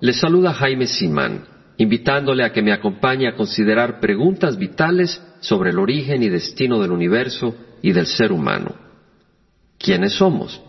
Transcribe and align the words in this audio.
Les 0.00 0.20
saluda 0.20 0.52
Jaime 0.52 0.86
Simán, 0.86 1.44
invitándole 1.76 2.44
a 2.44 2.52
que 2.52 2.62
me 2.62 2.72
acompañe 2.72 3.28
a 3.28 3.34
considerar 3.34 4.00
preguntas 4.00 4.58
vitales 4.58 5.22
sobre 5.40 5.70
el 5.70 5.78
origen 5.78 6.22
y 6.22 6.28
destino 6.28 6.80
del 6.80 6.92
universo 6.92 7.54
y 7.82 7.92
del 7.92 8.06
ser 8.06 8.32
humano. 8.32 8.74
¿Quiénes 9.78 10.14
somos? 10.14 10.62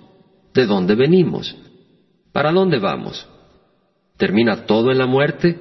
¿De 0.53 0.65
dónde 0.65 0.95
venimos? 0.95 1.55
¿Para 2.31 2.51
dónde 2.51 2.79
vamos? 2.79 3.27
¿Termina 4.17 4.65
todo 4.65 4.91
en 4.91 4.97
la 4.97 5.05
muerte? 5.05 5.59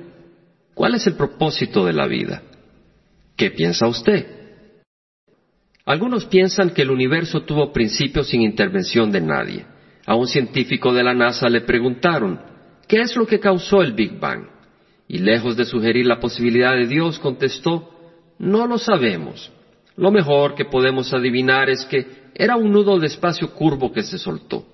¿Cuál 0.75 0.95
es 0.95 1.07
el 1.07 1.15
propósito 1.15 1.85
de 1.85 1.93
la 1.93 2.07
vida? 2.07 2.43
¿Qué 3.37 3.51
piensa 3.51 3.87
usted? 3.87 4.27
Algunos 5.85 6.25
piensan 6.27 6.71
que 6.71 6.83
el 6.83 6.91
universo 6.91 7.43
tuvo 7.43 7.73
principio 7.73 8.25
sin 8.25 8.43
intervención 8.43 9.13
de 9.13 9.21
nadie. 9.21 9.67
A 10.07 10.15
un 10.15 10.27
científico 10.27 10.93
de 10.93 11.05
la 11.05 11.15
NASA 11.15 11.49
le 11.49 11.61
preguntaron, 11.61 12.41
¿qué 12.87 13.01
es 13.01 13.17
lo 13.17 13.27
que 13.27 13.41
causó 13.41 13.83
el 13.83 13.93
Big 13.93 14.19
Bang? 14.19 14.47
Y 15.09 15.19
lejos 15.19 15.57
de 15.57 15.65
sugerir 15.65 16.07
la 16.07 16.21
posibilidad 16.21 16.75
de 16.75 16.87
Dios, 16.87 17.19
contestó, 17.19 17.91
no 18.39 18.67
lo 18.67 18.79
sabemos. 18.79 19.53
Lo 19.97 20.11
mejor 20.11 20.55
que 20.55 20.65
podemos 20.65 21.13
adivinar 21.13 21.71
es 21.71 21.85
que 21.85 22.07
era 22.35 22.57
un 22.57 22.73
nudo 22.73 22.99
de 22.99 23.07
espacio 23.07 23.51
curvo 23.53 23.93
que 23.93 24.03
se 24.03 24.19
soltó. 24.19 24.67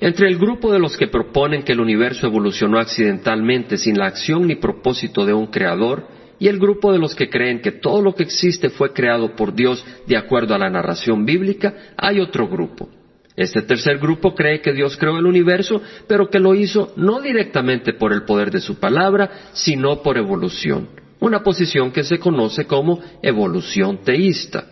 Entre 0.00 0.28
el 0.28 0.38
grupo 0.38 0.72
de 0.72 0.78
los 0.78 0.96
que 0.96 1.08
proponen 1.08 1.62
que 1.62 1.72
el 1.72 1.80
universo 1.80 2.26
evolucionó 2.26 2.78
accidentalmente 2.78 3.76
sin 3.76 3.98
la 3.98 4.06
acción 4.06 4.46
ni 4.46 4.56
propósito 4.56 5.24
de 5.24 5.32
un 5.32 5.46
creador, 5.46 6.06
y 6.38 6.48
el 6.48 6.58
grupo 6.58 6.92
de 6.92 6.98
los 6.98 7.14
que 7.14 7.30
creen 7.30 7.60
que 7.60 7.72
todo 7.72 8.02
lo 8.02 8.14
que 8.14 8.24
existe 8.24 8.70
fue 8.70 8.92
creado 8.92 9.36
por 9.36 9.54
Dios 9.54 9.84
de 10.06 10.16
acuerdo 10.16 10.54
a 10.54 10.58
la 10.58 10.68
narración 10.68 11.24
bíblica, 11.24 11.94
hay 11.96 12.20
otro 12.20 12.48
grupo. 12.48 12.88
Este 13.36 13.62
tercer 13.62 13.98
grupo 13.98 14.34
cree 14.34 14.60
que 14.60 14.72
Dios 14.72 14.96
creó 14.96 15.18
el 15.18 15.26
universo, 15.26 15.82
pero 16.06 16.30
que 16.30 16.38
lo 16.38 16.54
hizo 16.54 16.92
no 16.96 17.20
directamente 17.20 17.94
por 17.94 18.12
el 18.12 18.22
poder 18.22 18.50
de 18.50 18.60
su 18.60 18.78
palabra, 18.78 19.50
sino 19.52 20.02
por 20.02 20.16
evolución, 20.16 20.88
una 21.18 21.42
posición 21.42 21.90
que 21.90 22.04
se 22.04 22.18
conoce 22.18 22.66
como 22.66 23.00
evolución 23.22 23.98
teísta. 24.04 24.66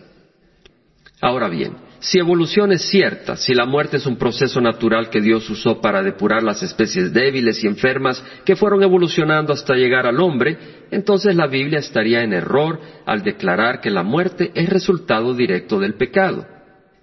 Ahora 1.19 1.49
bien, 1.49 1.75
si 1.99 2.19
evolución 2.19 2.73
es 2.73 2.81
cierta, 2.89 3.37
si 3.37 3.53
la 3.53 3.65
muerte 3.65 3.95
es 3.97 4.05
un 4.05 4.17
proceso 4.17 4.59
natural 4.59 5.09
que 5.09 5.21
Dios 5.21 5.49
usó 5.49 5.79
para 5.79 6.03
depurar 6.03 6.43
las 6.43 6.61
especies 6.61 7.13
débiles 7.13 7.63
y 7.63 7.67
enfermas 7.67 8.21
que 8.45 8.57
fueron 8.57 8.83
evolucionando 8.83 9.53
hasta 9.53 9.75
llegar 9.75 10.05
al 10.05 10.19
hombre, 10.19 10.57
entonces 10.91 11.35
la 11.35 11.47
Biblia 11.47 11.79
estaría 11.79 12.23
en 12.23 12.33
error 12.33 12.79
al 13.05 13.23
declarar 13.23 13.79
que 13.79 13.89
la 13.89 14.03
muerte 14.03 14.51
es 14.53 14.69
resultado 14.69 15.33
directo 15.33 15.79
del 15.79 15.95
pecado. 15.95 16.45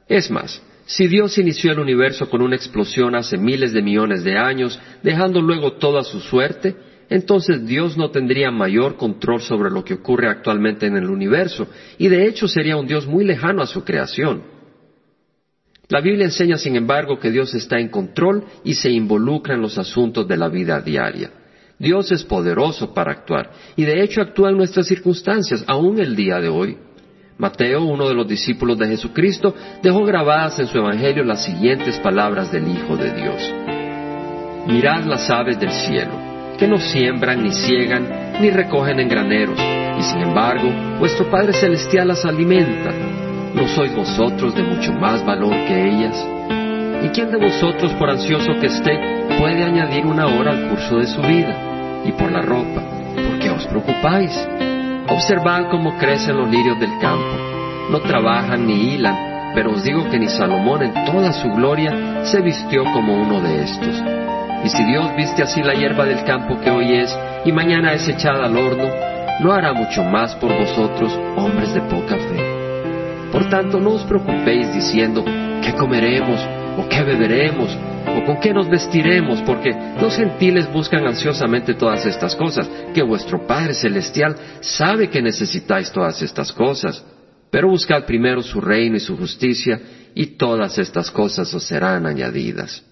Es 0.07 0.31
más, 0.31 0.63
si 0.91 1.07
Dios 1.07 1.39
inició 1.39 1.71
el 1.71 1.79
universo 1.79 2.29
con 2.29 2.43
una 2.43 2.57
explosión 2.57 3.15
hace 3.15 3.39
miles 3.39 3.73
de 3.73 3.81
millones 3.81 4.25
de 4.25 4.37
años, 4.37 4.77
dejando 5.05 5.41
luego 5.41 5.75
toda 5.75 6.03
su 6.03 6.19
suerte, 6.19 6.75
entonces 7.09 7.65
Dios 7.65 7.97
no 7.97 8.11
tendría 8.11 8.51
mayor 8.51 8.97
control 8.97 9.41
sobre 9.41 9.71
lo 9.71 9.85
que 9.85 9.95
ocurre 9.95 10.29
actualmente 10.29 10.87
en 10.87 10.97
el 10.97 11.09
universo, 11.09 11.69
y 11.97 12.09
de 12.09 12.27
hecho 12.27 12.49
sería 12.49 12.77
un 12.77 12.89
Dios 12.89 13.07
muy 13.07 13.25
lejano 13.25 13.63
a 13.63 13.69
su 13.69 13.85
creación. 13.85 14.43
La 15.89 16.01
Biblia 16.01 16.25
enseña, 16.25 16.57
sin 16.57 16.75
embargo, 16.75 17.21
que 17.21 17.31
Dios 17.31 17.55
está 17.55 17.79
en 17.79 17.89
control 17.89 18.45
y 18.65 18.75
se 18.75 18.91
involucra 18.91 19.55
en 19.55 19.63
los 19.63 19.79
asuntos 19.79 20.27
de 20.27 20.37
la 20.37 20.49
vida 20.49 20.81
diaria. 20.81 21.31
Dios 21.79 22.11
es 22.11 22.25
poderoso 22.25 22.93
para 22.93 23.13
actuar 23.13 23.53
y 23.77 23.85
de 23.85 24.03
hecho 24.03 24.21
actúa 24.21 24.51
en 24.51 24.57
nuestras 24.57 24.89
circunstancias, 24.89 25.63
aún 25.69 26.01
el 26.01 26.17
día 26.17 26.41
de 26.41 26.49
hoy. 26.49 26.77
Mateo, 27.41 27.85
uno 27.85 28.07
de 28.07 28.15
los 28.15 28.29
discípulos 28.29 28.77
de 28.77 28.87
Jesucristo, 28.89 29.55
dejó 29.83 30.05
grabadas 30.05 30.59
en 30.59 30.67
su 30.67 30.77
Evangelio 30.77 31.25
las 31.25 31.43
siguientes 31.43 31.99
palabras 32.01 32.53
del 32.53 32.69
Hijo 32.69 32.99
de 32.99 33.13
Dios. 33.13 33.55
Mirad 34.67 35.05
las 35.05 35.31
aves 35.31 35.59
del 35.59 35.71
cielo, 35.71 36.13
que 36.59 36.69
no 36.69 36.77
siembran, 36.77 37.43
ni 37.43 37.51
ciegan, 37.51 38.07
ni 38.43 38.51
recogen 38.51 39.01
en 39.01 39.09
graneros, 39.09 39.59
y 39.59 40.03
sin 40.03 40.21
embargo 40.21 40.69
vuestro 40.99 41.31
Padre 41.31 41.55
Celestial 41.55 42.09
las 42.09 42.27
alimenta. 42.27 42.93
¿No 43.55 43.67
sois 43.69 43.97
vosotros 43.97 44.55
de 44.55 44.63
mucho 44.63 44.93
más 44.93 45.25
valor 45.25 45.55
que 45.67 45.89
ellas? 45.89 46.23
¿Y 47.03 47.09
quién 47.09 47.31
de 47.31 47.39
vosotros, 47.39 47.91
por 47.95 48.11
ansioso 48.11 48.53
que 48.61 48.67
esté, 48.67 48.99
puede 49.39 49.65
añadir 49.65 50.05
una 50.05 50.27
hora 50.27 50.51
al 50.51 50.69
curso 50.69 50.99
de 50.99 51.07
su 51.07 51.23
vida? 51.23 51.57
Y 52.05 52.13
por 52.13 52.31
la 52.31 52.43
ropa, 52.43 52.83
¿por 53.15 53.39
qué 53.39 53.49
os 53.49 53.67
preocupáis? 53.67 54.70
Observad 55.11 55.69
cómo 55.71 55.99
crecen 55.99 56.37
los 56.37 56.49
lirios 56.49 56.79
del 56.79 56.99
campo. 57.01 57.37
No 57.91 58.01
trabajan 58.01 58.67
ni 58.67 58.95
hilan, 58.95 59.53
pero 59.55 59.73
os 59.73 59.83
digo 59.83 60.09
que 60.09 60.19
ni 60.19 60.29
Salomón 60.29 60.83
en 60.83 60.95
toda 61.05 61.33
su 61.33 61.51
gloria 61.51 62.25
se 62.25 62.41
vistió 62.41 62.85
como 62.85 63.15
uno 63.15 63.41
de 63.41 63.65
estos. 63.65 64.03
Y 64.65 64.69
si 64.69 64.85
Dios 64.85 65.11
viste 65.17 65.43
así 65.43 65.63
la 65.63 65.75
hierba 65.75 66.05
del 66.05 66.23
campo 66.25 66.61
que 66.61 66.71
hoy 66.71 66.95
es 66.95 67.19
y 67.45 67.51
mañana 67.51 67.93
es 67.93 68.07
echada 68.07 68.45
al 68.47 68.57
horno, 68.57 68.85
¿no 69.41 69.53
hará 69.53 69.73
mucho 69.73 70.05
más 70.05 70.37
por 70.37 70.57
vosotros, 70.57 71.19
hombres 71.37 71.75
de 71.75 71.81
poca 71.81 72.15
fe? 72.15 73.31
Por 73.33 73.49
tanto, 73.49 73.81
no 73.81 73.91
os 73.91 74.05
preocupéis 74.05 74.73
diciendo, 74.73 75.25
¿qué 75.63 75.73
comeremos? 75.73 76.41
¿O 76.77 76.89
qué 76.89 77.03
beberemos? 77.03 77.77
¿O 78.17 78.25
con 78.25 78.41
qué 78.41 78.53
nos 78.53 78.69
vestiremos? 78.69 79.41
Porque 79.43 79.71
los 80.01 80.17
gentiles 80.17 80.73
buscan 80.73 81.07
ansiosamente 81.07 81.75
todas 81.75 82.07
estas 82.07 82.35
cosas, 82.37 82.69
que 82.95 83.03
vuestro 83.03 83.47
Padre 83.47 83.75
Celestial 83.75 84.37
sabe 84.61 85.09
que 85.09 85.23
necesitáis 85.23 85.91
todas 85.91 86.21
estas 86.23 86.53
cosas. 86.53 87.05
Pero 87.51 87.69
buscad 87.69 88.05
primero 88.05 88.43
su 88.43 88.61
reino 88.61 88.97
y 88.97 89.01
su 89.01 89.17
justicia, 89.17 89.81
y 90.15 90.27
todas 90.37 90.79
estas 90.79 91.11
cosas 91.11 91.53
os 91.55 91.65
serán 91.65 92.07
añadidas. 92.07 92.85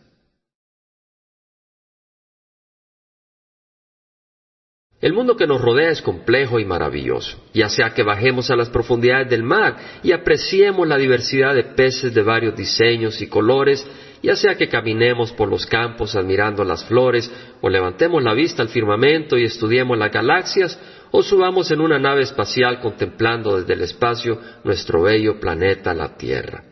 El 5.00 5.12
mundo 5.12 5.36
que 5.36 5.46
nos 5.46 5.60
rodea 5.60 5.90
es 5.90 6.02
complejo 6.02 6.58
y 6.58 6.64
maravilloso, 6.64 7.38
ya 7.54 7.68
sea 7.68 7.90
que 7.90 8.02
bajemos 8.02 8.50
a 8.50 8.56
las 8.56 8.68
profundidades 8.68 9.30
del 9.30 9.44
mar 9.44 9.76
y 10.02 10.10
apreciemos 10.10 10.88
la 10.88 10.96
diversidad 10.96 11.54
de 11.54 11.62
peces 11.62 12.12
de 12.12 12.22
varios 12.22 12.56
diseños 12.56 13.20
y 13.22 13.28
colores, 13.28 13.86
ya 14.24 14.34
sea 14.34 14.56
que 14.56 14.68
caminemos 14.68 15.32
por 15.32 15.48
los 15.48 15.66
campos 15.66 16.16
admirando 16.16 16.64
las 16.64 16.84
flores, 16.84 17.30
o 17.60 17.68
levantemos 17.70 18.24
la 18.24 18.34
vista 18.34 18.60
al 18.60 18.70
firmamento 18.70 19.38
y 19.38 19.44
estudiemos 19.44 19.96
las 19.96 20.10
galaxias, 20.10 20.76
o 21.12 21.22
subamos 21.22 21.70
en 21.70 21.80
una 21.80 22.00
nave 22.00 22.22
espacial 22.22 22.80
contemplando 22.80 23.56
desde 23.56 23.74
el 23.74 23.82
espacio 23.82 24.40
nuestro 24.64 25.02
bello 25.02 25.38
planeta, 25.38 25.94
la 25.94 26.16
Tierra. 26.16 26.64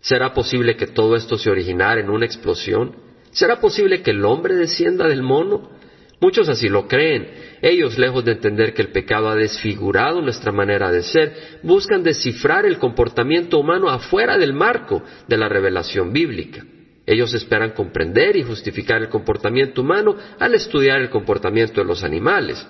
¿Será 0.00 0.32
posible 0.32 0.74
que 0.76 0.86
todo 0.86 1.16
esto 1.16 1.36
se 1.36 1.50
originara 1.50 2.00
en 2.00 2.08
una 2.08 2.24
explosión? 2.24 2.96
¿Será 3.30 3.60
posible 3.60 4.00
que 4.00 4.12
el 4.12 4.24
hombre 4.24 4.54
descienda 4.54 5.06
del 5.06 5.22
mono? 5.22 5.76
Muchos 6.20 6.48
así 6.48 6.68
lo 6.68 6.88
creen. 6.88 7.28
Ellos, 7.62 7.96
lejos 7.96 8.24
de 8.24 8.32
entender 8.32 8.74
que 8.74 8.82
el 8.82 8.90
pecado 8.90 9.28
ha 9.28 9.36
desfigurado 9.36 10.20
nuestra 10.20 10.50
manera 10.50 10.90
de 10.90 11.02
ser, 11.02 11.60
buscan 11.62 12.02
descifrar 12.02 12.66
el 12.66 12.78
comportamiento 12.78 13.58
humano 13.58 13.88
afuera 13.88 14.36
del 14.36 14.52
marco 14.52 15.02
de 15.28 15.36
la 15.36 15.48
revelación 15.48 16.12
bíblica. 16.12 16.64
Ellos 17.06 17.32
esperan 17.34 17.70
comprender 17.70 18.36
y 18.36 18.42
justificar 18.42 19.00
el 19.00 19.08
comportamiento 19.08 19.80
humano 19.80 20.16
al 20.38 20.54
estudiar 20.54 21.00
el 21.00 21.08
comportamiento 21.08 21.80
de 21.80 21.86
los 21.86 22.04
animales. 22.04 22.66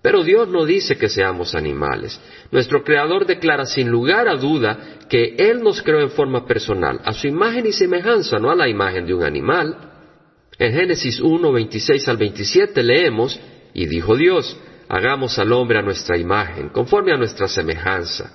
Pero 0.00 0.22
Dios 0.22 0.48
no 0.48 0.64
dice 0.64 0.96
que 0.96 1.08
seamos 1.08 1.54
animales. 1.54 2.20
Nuestro 2.50 2.82
Creador 2.84 3.26
declara 3.26 3.66
sin 3.66 3.88
lugar 3.88 4.28
a 4.28 4.36
duda 4.36 4.98
que 5.08 5.34
Él 5.38 5.62
nos 5.62 5.82
creó 5.82 6.00
en 6.00 6.10
forma 6.10 6.46
personal, 6.46 7.00
a 7.04 7.12
su 7.12 7.26
imagen 7.26 7.66
y 7.66 7.72
semejanza, 7.72 8.38
no 8.38 8.50
a 8.50 8.56
la 8.56 8.68
imagen 8.68 9.06
de 9.06 9.14
un 9.14 9.24
animal. 9.24 9.87
En 10.58 10.72
Génesis 10.72 11.20
1, 11.20 11.52
26 11.52 12.08
al 12.08 12.16
27 12.16 12.82
leemos, 12.82 13.38
y 13.74 13.86
dijo 13.86 14.16
Dios, 14.16 14.58
hagamos 14.88 15.38
al 15.38 15.52
hombre 15.52 15.78
a 15.78 15.82
nuestra 15.82 16.18
imagen, 16.18 16.70
conforme 16.70 17.12
a 17.12 17.16
nuestra 17.16 17.46
semejanza. 17.46 18.34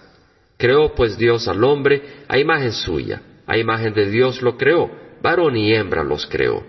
Creó 0.58 0.96
pues 0.96 1.18
Dios 1.18 1.48
al 1.50 1.64
hombre 1.64 2.24
a 2.30 2.38
imagen 2.38 2.72
suya, 2.72 3.22
a 3.46 3.58
imagen 3.58 3.94
de 3.94 4.10
Dios 4.10 4.42
lo 4.42 4.58
creó, 4.58 4.90
varón 5.22 5.58
y 5.58 5.74
hembra 5.74 6.04
los 6.04 6.26
creó. 6.26 6.64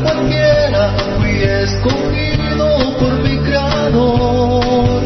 cualquiera 0.00 0.94
fui 1.18 1.42
escogido 1.42 2.96
por 2.98 3.12
mi 3.22 3.36
creador. 3.38 5.02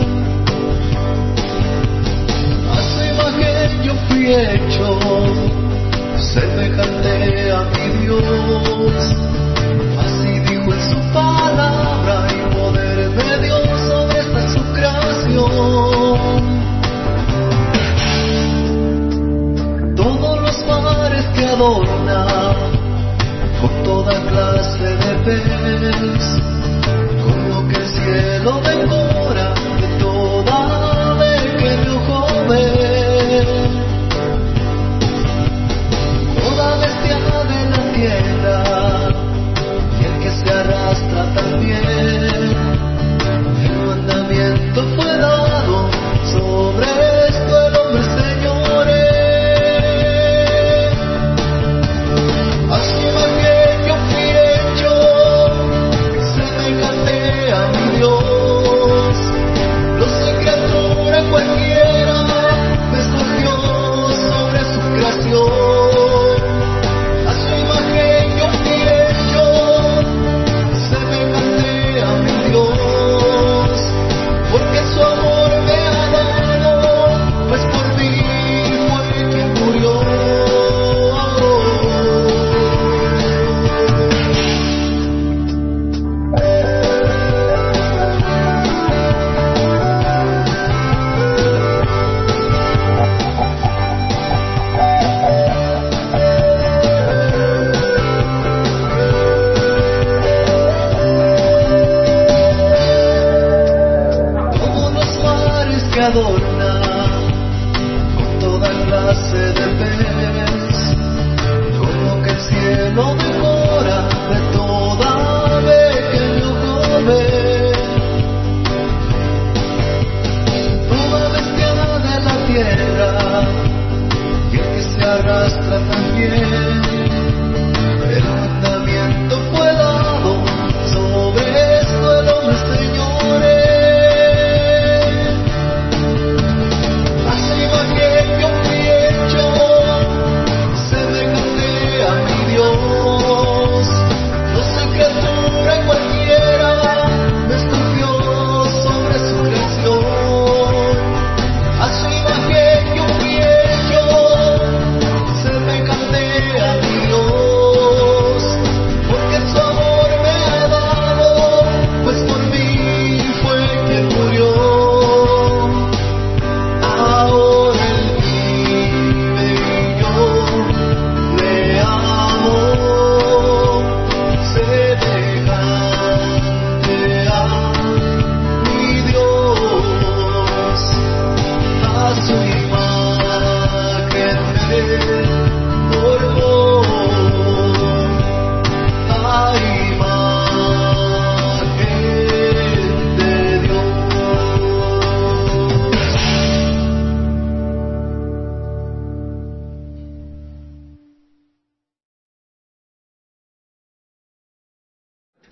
A 2.70 2.82
su 2.82 3.04
imagen 3.04 3.82
yo 3.82 3.94
fui 4.08 4.34
hecho, 4.34 4.98
semejante 6.18 7.52
a 7.52 7.62
mi 7.62 7.86
Dios. 8.04 9.16
Así 10.04 10.40
dijo 10.40 10.72
en 10.72 10.82
su 10.90 10.98
palabra 11.12 12.26
y 12.30 12.54
poder 12.54 13.10
de 13.10 13.38
Dios 13.44 13.80
sobre 13.88 14.18
esta 14.20 14.40
su 14.52 14.62
creación. 14.72 15.46
Todos 19.96 20.40
los 20.42 20.66
mares 20.66 21.24
que 21.34 21.44
adoro. 21.44 21.95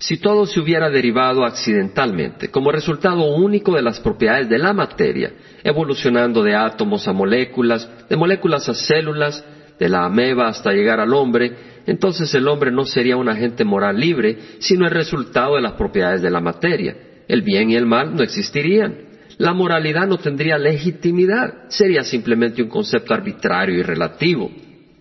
Si 0.05 0.17
todo 0.17 0.45
se 0.45 0.59
hubiera 0.59 0.87
derivado 0.91 1.43
accidentalmente, 1.43 2.51
como 2.51 2.71
resultado 2.71 3.25
único 3.25 3.75
de 3.75 3.81
las 3.81 3.99
propiedades 3.99 4.47
de 4.47 4.59
la 4.59 4.71
materia, 4.71 5.31
evolucionando 5.63 6.43
de 6.43 6.53
átomos 6.53 7.07
a 7.07 7.11
moléculas, 7.11 7.89
de 8.07 8.15
moléculas 8.15 8.69
a 8.69 8.75
células, 8.75 9.43
de 9.79 9.89
la 9.89 10.05
ameba 10.05 10.47
hasta 10.47 10.73
llegar 10.73 10.99
al 10.99 11.11
hombre, 11.11 11.81
entonces 11.87 12.31
el 12.35 12.47
hombre 12.47 12.71
no 12.71 12.85
sería 12.85 13.17
un 13.17 13.29
agente 13.29 13.65
moral 13.65 13.99
libre, 13.99 14.37
sino 14.59 14.85
el 14.85 14.91
resultado 14.91 15.55
de 15.55 15.61
las 15.61 15.73
propiedades 15.73 16.21
de 16.21 16.29
la 16.29 16.39
materia. 16.39 16.95
El 17.27 17.41
bien 17.41 17.71
y 17.71 17.75
el 17.75 17.87
mal 17.87 18.15
no 18.15 18.21
existirían. 18.21 18.95
La 19.39 19.53
moralidad 19.53 20.05
no 20.05 20.19
tendría 20.19 20.59
legitimidad, 20.59 21.63
sería 21.69 22.03
simplemente 22.03 22.61
un 22.61 22.69
concepto 22.69 23.11
arbitrario 23.15 23.79
y 23.79 23.81
relativo. 23.81 24.51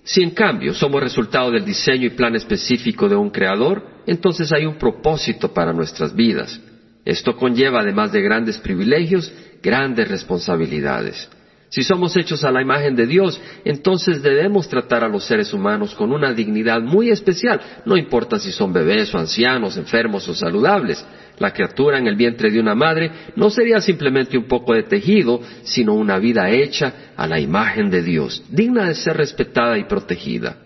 Si 0.05 0.23
en 0.23 0.31
cambio 0.31 0.75
somos 0.75 1.03
resultado 1.03 1.51
del 1.51 1.65
diseño 1.65 2.07
y 2.07 2.11
plan 2.11 2.37
específico 2.37 3.09
de 3.09 3.17
un 3.17 3.31
creador, 3.31 3.83
entonces 4.07 4.53
hay 4.53 4.67
un 4.67 4.77
propósito 4.77 5.53
para 5.53 5.73
nuestras 5.73 6.15
vidas. 6.15 6.61
Esto 7.07 7.35
conlleva, 7.37 7.81
además 7.81 8.13
de 8.13 8.21
grandes 8.21 8.59
privilegios, 8.59 9.33
grandes 9.63 10.07
responsabilidades. 10.09 11.29
Si 11.71 11.83
somos 11.83 12.15
hechos 12.17 12.45
a 12.45 12.53
la 12.53 12.63
imagen 12.63 12.95
de 12.95 13.07
Dios, 13.07 13.41
entonces 13.65 14.23
debemos 14.23 14.69
tratar 14.69 15.03
a 15.03 15.09
los 15.09 15.25
seres 15.25 15.53
humanos 15.55 15.95
con 15.95 16.13
una 16.13 16.33
dignidad 16.33 16.81
muy 16.81 17.11
especial, 17.11 17.61
no 17.85 17.97
importa 17.97 18.39
si 18.39 18.53
son 18.53 18.73
bebés 18.73 19.13
o 19.15 19.19
ancianos, 19.19 19.77
enfermos 19.77 20.29
o 20.29 20.35
saludables. 20.35 21.05
La 21.39 21.53
criatura 21.53 21.99
en 21.99 22.07
el 22.07 22.17
vientre 22.17 22.51
de 22.51 22.61
una 22.61 22.75
madre 22.75 23.11
no 23.37 23.51
sería 23.51 23.81
simplemente 23.81 24.39
un 24.39 24.45
poco 24.45 24.75
de 24.75 24.85
tejido, 24.85 25.41
sino 25.65 25.95
una 25.95 26.19
vida 26.19 26.51
hecha 26.51 27.13
a 27.17 27.27
la 27.27 27.41
imagen 27.41 27.91
de 27.91 28.03
Dios, 28.03 28.45
digna 28.51 28.87
de 28.87 28.95
ser 28.95 29.17
respetada 29.17 29.77
y 29.79 29.85
protegida. 29.85 30.57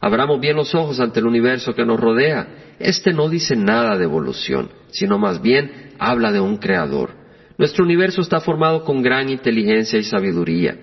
Abramos 0.00 0.40
bien 0.40 0.56
los 0.56 0.74
ojos 0.74 1.00
ante 1.00 1.20
el 1.20 1.26
universo 1.26 1.74
que 1.74 1.86
nos 1.86 1.98
rodea. 1.98 2.74
Este 2.78 3.12
no 3.12 3.28
dice 3.28 3.56
nada 3.56 3.96
de 3.96 4.04
evolución, 4.04 4.68
sino 4.90 5.18
más 5.18 5.40
bien 5.40 5.92
habla 5.98 6.32
de 6.32 6.40
un 6.40 6.56
creador. 6.56 7.10
Nuestro 7.56 7.84
universo 7.84 8.20
está 8.20 8.40
formado 8.40 8.84
con 8.84 9.02
gran 9.02 9.28
inteligencia 9.28 9.98
y 9.98 10.02
sabiduría. 10.02 10.76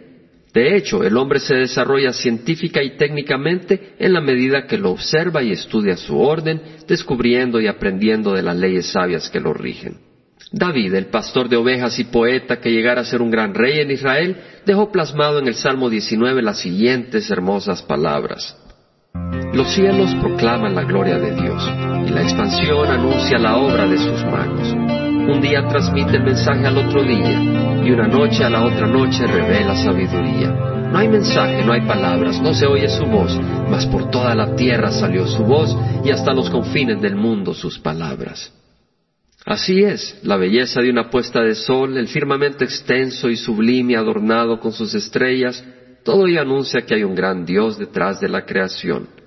De 0.53 0.75
hecho, 0.75 1.03
el 1.03 1.15
hombre 1.17 1.39
se 1.39 1.55
desarrolla 1.55 2.11
científica 2.11 2.81
y 2.81 2.97
técnicamente 2.97 3.93
en 3.99 4.13
la 4.13 4.21
medida 4.21 4.65
que 4.65 4.77
lo 4.77 4.91
observa 4.91 5.43
y 5.43 5.51
estudia 5.51 5.95
su 5.95 6.19
orden, 6.19 6.61
descubriendo 6.87 7.61
y 7.61 7.67
aprendiendo 7.67 8.33
de 8.33 8.41
las 8.41 8.55
leyes 8.55 8.87
sabias 8.87 9.29
que 9.29 9.39
lo 9.39 9.53
rigen. 9.53 9.97
David, 10.51 10.95
el 10.95 11.05
pastor 11.07 11.47
de 11.47 11.57
ovejas 11.57 11.99
y 11.99 12.05
poeta 12.05 12.59
que 12.59 12.71
llegara 12.71 13.01
a 13.01 13.05
ser 13.05 13.21
un 13.21 13.29
gran 13.29 13.53
rey 13.53 13.79
en 13.79 13.91
Israel, 13.91 14.37
dejó 14.65 14.91
plasmado 14.91 15.37
en 15.37 15.47
el 15.47 15.53
Salmo 15.53 15.89
19 15.89 16.41
las 16.41 16.59
siguientes 16.59 17.29
hermosas 17.29 17.83
palabras. 17.83 18.57
Los 19.53 19.73
cielos 19.73 20.15
proclaman 20.21 20.73
la 20.73 20.83
gloria 20.83 21.19
de 21.19 21.35
Dios 21.35 21.63
y 22.07 22.11
la 22.11 22.23
expansión 22.23 22.87
anuncia 22.87 23.37
la 23.37 23.57
obra 23.57 23.87
de 23.87 23.97
sus 23.97 24.23
manos. 24.25 24.88
Un 25.27 25.41
día 25.41 25.67
transmite 25.67 26.17
el 26.17 26.23
mensaje 26.23 26.65
al 26.65 26.77
otro 26.77 27.03
día 27.03 27.83
y 27.83 27.91
una 27.91 28.07
noche 28.07 28.43
a 28.43 28.49
la 28.49 28.65
otra 28.65 28.87
noche 28.87 29.27
revela 29.27 29.75
sabiduría. 29.75 30.49
No 30.91 30.97
hay 30.97 31.07
mensaje, 31.07 31.63
no 31.63 31.73
hay 31.73 31.81
palabras, 31.81 32.41
no 32.41 32.53
se 32.53 32.65
oye 32.65 32.89
su 32.89 33.05
voz, 33.05 33.39
mas 33.69 33.85
por 33.85 34.09
toda 34.09 34.33
la 34.33 34.55
tierra 34.55 34.91
salió 34.91 35.27
su 35.27 35.43
voz 35.43 35.75
y 36.03 36.09
hasta 36.09 36.33
los 36.33 36.49
confines 36.49 36.99
del 37.01 37.15
mundo 37.15 37.53
sus 37.53 37.77
palabras. 37.77 38.51
Así 39.45 39.83
es, 39.83 40.19
la 40.23 40.37
belleza 40.37 40.81
de 40.81 40.89
una 40.89 41.09
puesta 41.09 41.41
de 41.41 41.55
sol, 41.55 41.97
el 41.97 42.07
firmamento 42.07 42.63
extenso 42.63 43.29
y 43.29 43.35
sublime 43.35 43.95
adornado 43.95 44.59
con 44.59 44.71
sus 44.71 44.93
estrellas, 44.95 45.63
todo 46.03 46.27
ello 46.27 46.41
anuncia 46.41 46.81
que 46.81 46.95
hay 46.95 47.03
un 47.03 47.15
gran 47.15 47.45
Dios 47.45 47.77
detrás 47.77 48.19
de 48.19 48.29
la 48.29 48.45
creación. 48.45 49.18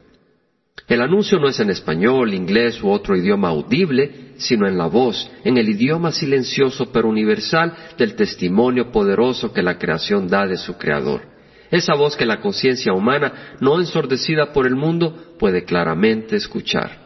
El 0.88 1.00
anuncio 1.00 1.38
no 1.38 1.48
es 1.48 1.60
en 1.60 1.70
español, 1.70 2.34
inglés 2.34 2.82
u 2.82 2.90
otro 2.90 3.16
idioma 3.16 3.48
audible, 3.48 4.32
sino 4.36 4.66
en 4.66 4.76
la 4.76 4.86
voz, 4.86 5.30
en 5.44 5.56
el 5.56 5.68
idioma 5.68 6.12
silencioso 6.12 6.90
pero 6.90 7.08
universal 7.08 7.74
del 7.98 8.14
testimonio 8.14 8.90
poderoso 8.90 9.52
que 9.52 9.62
la 9.62 9.78
creación 9.78 10.28
da 10.28 10.46
de 10.46 10.56
su 10.56 10.76
Creador. 10.76 11.22
Esa 11.70 11.94
voz 11.94 12.16
que 12.16 12.26
la 12.26 12.40
conciencia 12.40 12.92
humana, 12.92 13.56
no 13.60 13.80
ensordecida 13.80 14.52
por 14.52 14.66
el 14.66 14.76
mundo, 14.76 15.34
puede 15.38 15.64
claramente 15.64 16.36
escuchar. 16.36 17.01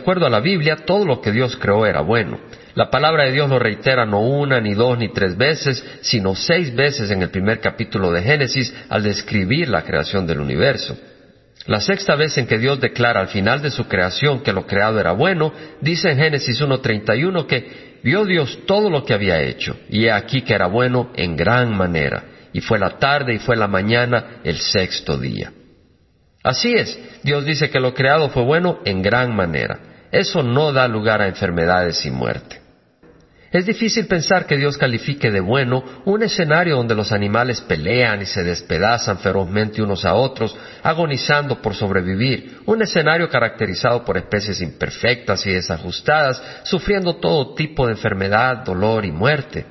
Acuerdo 0.00 0.26
a 0.26 0.30
la 0.30 0.40
Biblia, 0.40 0.84
todo 0.84 1.04
lo 1.04 1.20
que 1.20 1.32
Dios 1.32 1.56
creó 1.56 1.86
era 1.86 2.00
bueno. 2.00 2.38
La 2.74 2.90
palabra 2.90 3.24
de 3.24 3.32
Dios 3.32 3.48
lo 3.48 3.58
reitera 3.58 4.04
no 4.06 4.20
una, 4.20 4.60
ni 4.60 4.74
dos, 4.74 4.98
ni 4.98 5.12
tres 5.12 5.36
veces, 5.36 5.84
sino 6.02 6.34
seis 6.34 6.74
veces 6.74 7.10
en 7.10 7.22
el 7.22 7.30
primer 7.30 7.60
capítulo 7.60 8.12
de 8.12 8.22
Génesis 8.22 8.74
al 8.88 9.02
describir 9.02 9.68
la 9.68 9.82
creación 9.82 10.26
del 10.26 10.40
universo. 10.40 10.96
La 11.66 11.80
sexta 11.80 12.16
vez 12.16 12.38
en 12.38 12.46
que 12.46 12.58
Dios 12.58 12.80
declara 12.80 13.20
al 13.20 13.28
final 13.28 13.60
de 13.60 13.70
su 13.70 13.86
creación 13.86 14.42
que 14.42 14.52
lo 14.52 14.66
creado 14.66 14.98
era 14.98 15.12
bueno, 15.12 15.52
dice 15.80 16.10
en 16.10 16.18
Génesis 16.18 16.60
1.31 16.60 17.46
que 17.46 17.98
vio 18.02 18.24
Dios 18.24 18.60
todo 18.66 18.88
lo 18.88 19.04
que 19.04 19.14
había 19.14 19.40
hecho, 19.42 19.76
y 19.88 20.06
he 20.06 20.12
aquí 20.12 20.42
que 20.42 20.54
era 20.54 20.66
bueno 20.66 21.10
en 21.16 21.36
gran 21.36 21.76
manera, 21.76 22.24
y 22.52 22.60
fue 22.60 22.78
la 22.78 22.98
tarde 22.98 23.34
y 23.34 23.38
fue 23.38 23.56
la 23.56 23.68
mañana 23.68 24.40
el 24.42 24.58
sexto 24.58 25.18
día. 25.18 25.52
Así 26.42 26.72
es, 26.72 26.98
Dios 27.22 27.44
dice 27.44 27.68
que 27.68 27.80
lo 27.80 27.92
creado 27.92 28.30
fue 28.30 28.42
bueno 28.42 28.78
en 28.84 29.02
gran 29.02 29.34
manera. 29.36 29.89
Eso 30.10 30.42
no 30.42 30.72
da 30.72 30.88
lugar 30.88 31.22
a 31.22 31.28
enfermedades 31.28 32.04
y 32.04 32.10
muerte. 32.10 32.60
Es 33.52 33.66
difícil 33.66 34.06
pensar 34.06 34.46
que 34.46 34.56
Dios 34.56 34.76
califique 34.78 35.28
de 35.30 35.40
bueno 35.40 35.82
un 36.04 36.22
escenario 36.22 36.76
donde 36.76 36.94
los 36.94 37.10
animales 37.10 37.60
pelean 37.60 38.22
y 38.22 38.26
se 38.26 38.44
despedazan 38.44 39.18
ferozmente 39.18 39.82
unos 39.82 40.04
a 40.04 40.14
otros, 40.14 40.56
agonizando 40.84 41.60
por 41.60 41.74
sobrevivir, 41.74 42.60
un 42.66 42.80
escenario 42.80 43.28
caracterizado 43.28 44.04
por 44.04 44.16
especies 44.16 44.60
imperfectas 44.60 45.44
y 45.46 45.52
desajustadas, 45.52 46.40
sufriendo 46.62 47.16
todo 47.16 47.54
tipo 47.54 47.86
de 47.86 47.92
enfermedad, 47.94 48.58
dolor 48.64 49.04
y 49.04 49.10
muerte. 49.10 49.66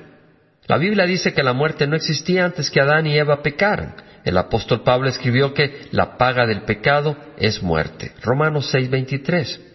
La 0.66 0.76
Biblia 0.76 1.06
dice 1.06 1.32
que 1.32 1.42
la 1.42 1.54
muerte 1.54 1.86
no 1.86 1.96
existía 1.96 2.44
antes 2.44 2.70
que 2.70 2.82
Adán 2.82 3.06
y 3.06 3.18
Eva 3.18 3.42
pecaran. 3.42 3.96
El 4.24 4.36
apóstol 4.36 4.82
Pablo 4.82 5.08
escribió 5.08 5.54
que 5.54 5.88
la 5.90 6.18
paga 6.18 6.46
del 6.46 6.62
pecado 6.64 7.16
es 7.38 7.62
muerte. 7.62 8.12
Romanos 8.22 8.70
6:23. 8.74 9.69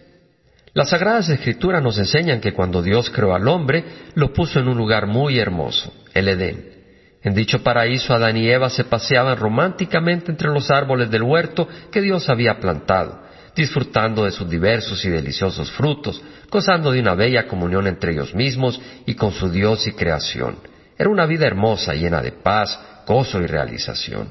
Las 0.76 0.90
Sagradas 0.90 1.30
Escrituras 1.30 1.82
nos 1.82 1.96
enseñan 1.96 2.38
que 2.38 2.52
cuando 2.52 2.82
Dios 2.82 3.08
creó 3.08 3.34
al 3.34 3.48
hombre, 3.48 3.82
lo 4.14 4.34
puso 4.34 4.60
en 4.60 4.68
un 4.68 4.76
lugar 4.76 5.06
muy 5.06 5.38
hermoso, 5.38 5.90
el 6.12 6.28
Edén. 6.28 6.70
En 7.22 7.32
dicho 7.32 7.62
paraíso, 7.62 8.12
Adán 8.12 8.36
y 8.36 8.46
Eva 8.46 8.68
se 8.68 8.84
paseaban 8.84 9.38
románticamente 9.38 10.30
entre 10.30 10.50
los 10.50 10.70
árboles 10.70 11.10
del 11.10 11.22
huerto 11.22 11.66
que 11.90 12.02
Dios 12.02 12.28
había 12.28 12.60
plantado, 12.60 13.22
disfrutando 13.54 14.26
de 14.26 14.32
sus 14.32 14.50
diversos 14.50 15.02
y 15.06 15.08
deliciosos 15.08 15.72
frutos, 15.72 16.22
gozando 16.50 16.92
de 16.92 17.00
una 17.00 17.14
bella 17.14 17.46
comunión 17.46 17.86
entre 17.86 18.12
ellos 18.12 18.34
mismos 18.34 18.78
y 19.06 19.14
con 19.14 19.32
su 19.32 19.48
Dios 19.48 19.86
y 19.86 19.92
creación. 19.92 20.58
Era 20.98 21.08
una 21.08 21.24
vida 21.24 21.46
hermosa, 21.46 21.94
llena 21.94 22.20
de 22.20 22.32
paz, 22.32 22.78
gozo 23.06 23.40
y 23.40 23.46
realización. 23.46 24.28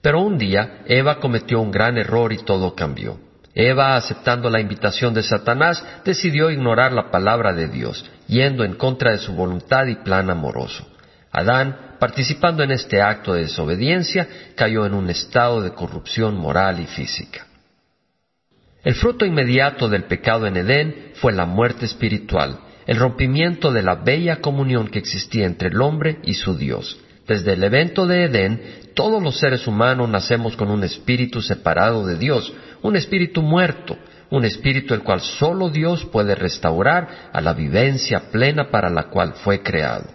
Pero 0.00 0.22
un 0.22 0.38
día 0.38 0.84
Eva 0.86 1.20
cometió 1.20 1.60
un 1.60 1.70
gran 1.70 1.98
error 1.98 2.32
y 2.32 2.38
todo 2.38 2.74
cambió. 2.74 3.31
Eva, 3.54 3.96
aceptando 3.96 4.48
la 4.48 4.60
invitación 4.60 5.12
de 5.12 5.22
Satanás, 5.22 5.84
decidió 6.04 6.50
ignorar 6.50 6.92
la 6.92 7.10
palabra 7.10 7.52
de 7.52 7.68
Dios, 7.68 8.08
yendo 8.26 8.64
en 8.64 8.74
contra 8.74 9.12
de 9.12 9.18
su 9.18 9.34
voluntad 9.34 9.86
y 9.86 9.96
plan 9.96 10.30
amoroso. 10.30 10.88
Adán, 11.30 11.96
participando 11.98 12.62
en 12.62 12.70
este 12.70 13.02
acto 13.02 13.34
de 13.34 13.42
desobediencia, 13.42 14.26
cayó 14.56 14.86
en 14.86 14.94
un 14.94 15.10
estado 15.10 15.62
de 15.62 15.72
corrupción 15.72 16.36
moral 16.36 16.80
y 16.80 16.86
física. 16.86 17.46
El 18.84 18.94
fruto 18.94 19.24
inmediato 19.24 19.88
del 19.88 20.04
pecado 20.04 20.46
en 20.46 20.56
Edén 20.56 21.12
fue 21.14 21.32
la 21.32 21.46
muerte 21.46 21.84
espiritual, 21.84 22.58
el 22.86 22.96
rompimiento 22.96 23.70
de 23.70 23.82
la 23.82 23.94
bella 23.94 24.40
comunión 24.40 24.88
que 24.88 24.98
existía 24.98 25.46
entre 25.46 25.68
el 25.68 25.80
hombre 25.80 26.18
y 26.24 26.34
su 26.34 26.56
Dios. 26.56 26.98
Desde 27.26 27.52
el 27.52 27.62
evento 27.62 28.06
de 28.06 28.24
Edén, 28.24 28.62
todos 28.94 29.22
los 29.22 29.38
seres 29.38 29.66
humanos 29.66 30.08
nacemos 30.08 30.56
con 30.56 30.70
un 30.70 30.82
espíritu 30.82 31.40
separado 31.40 32.04
de 32.04 32.16
Dios, 32.16 32.52
un 32.82 32.96
espíritu 32.96 33.42
muerto, 33.42 33.96
un 34.30 34.44
espíritu 34.44 34.94
el 34.94 35.02
cual 35.02 35.20
solo 35.20 35.70
Dios 35.70 36.04
puede 36.06 36.34
restaurar 36.34 37.30
a 37.32 37.40
la 37.40 37.52
vivencia 37.52 38.30
plena 38.32 38.70
para 38.70 38.90
la 38.90 39.04
cual 39.04 39.34
fue 39.34 39.62
creado. 39.62 40.06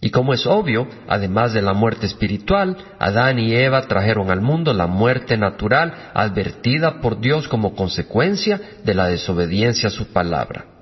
Y 0.00 0.10
como 0.10 0.34
es 0.34 0.44
obvio, 0.46 0.86
además 1.08 1.54
de 1.54 1.62
la 1.62 1.72
muerte 1.72 2.06
espiritual, 2.06 2.76
Adán 2.98 3.38
y 3.38 3.54
Eva 3.54 3.82
trajeron 3.82 4.30
al 4.30 4.42
mundo 4.42 4.74
la 4.74 4.86
muerte 4.86 5.38
natural 5.38 6.10
advertida 6.12 7.00
por 7.00 7.20
Dios 7.20 7.48
como 7.48 7.74
consecuencia 7.74 8.60
de 8.84 8.94
la 8.94 9.06
desobediencia 9.06 9.88
a 9.88 9.92
su 9.92 10.08
palabra. 10.08 10.73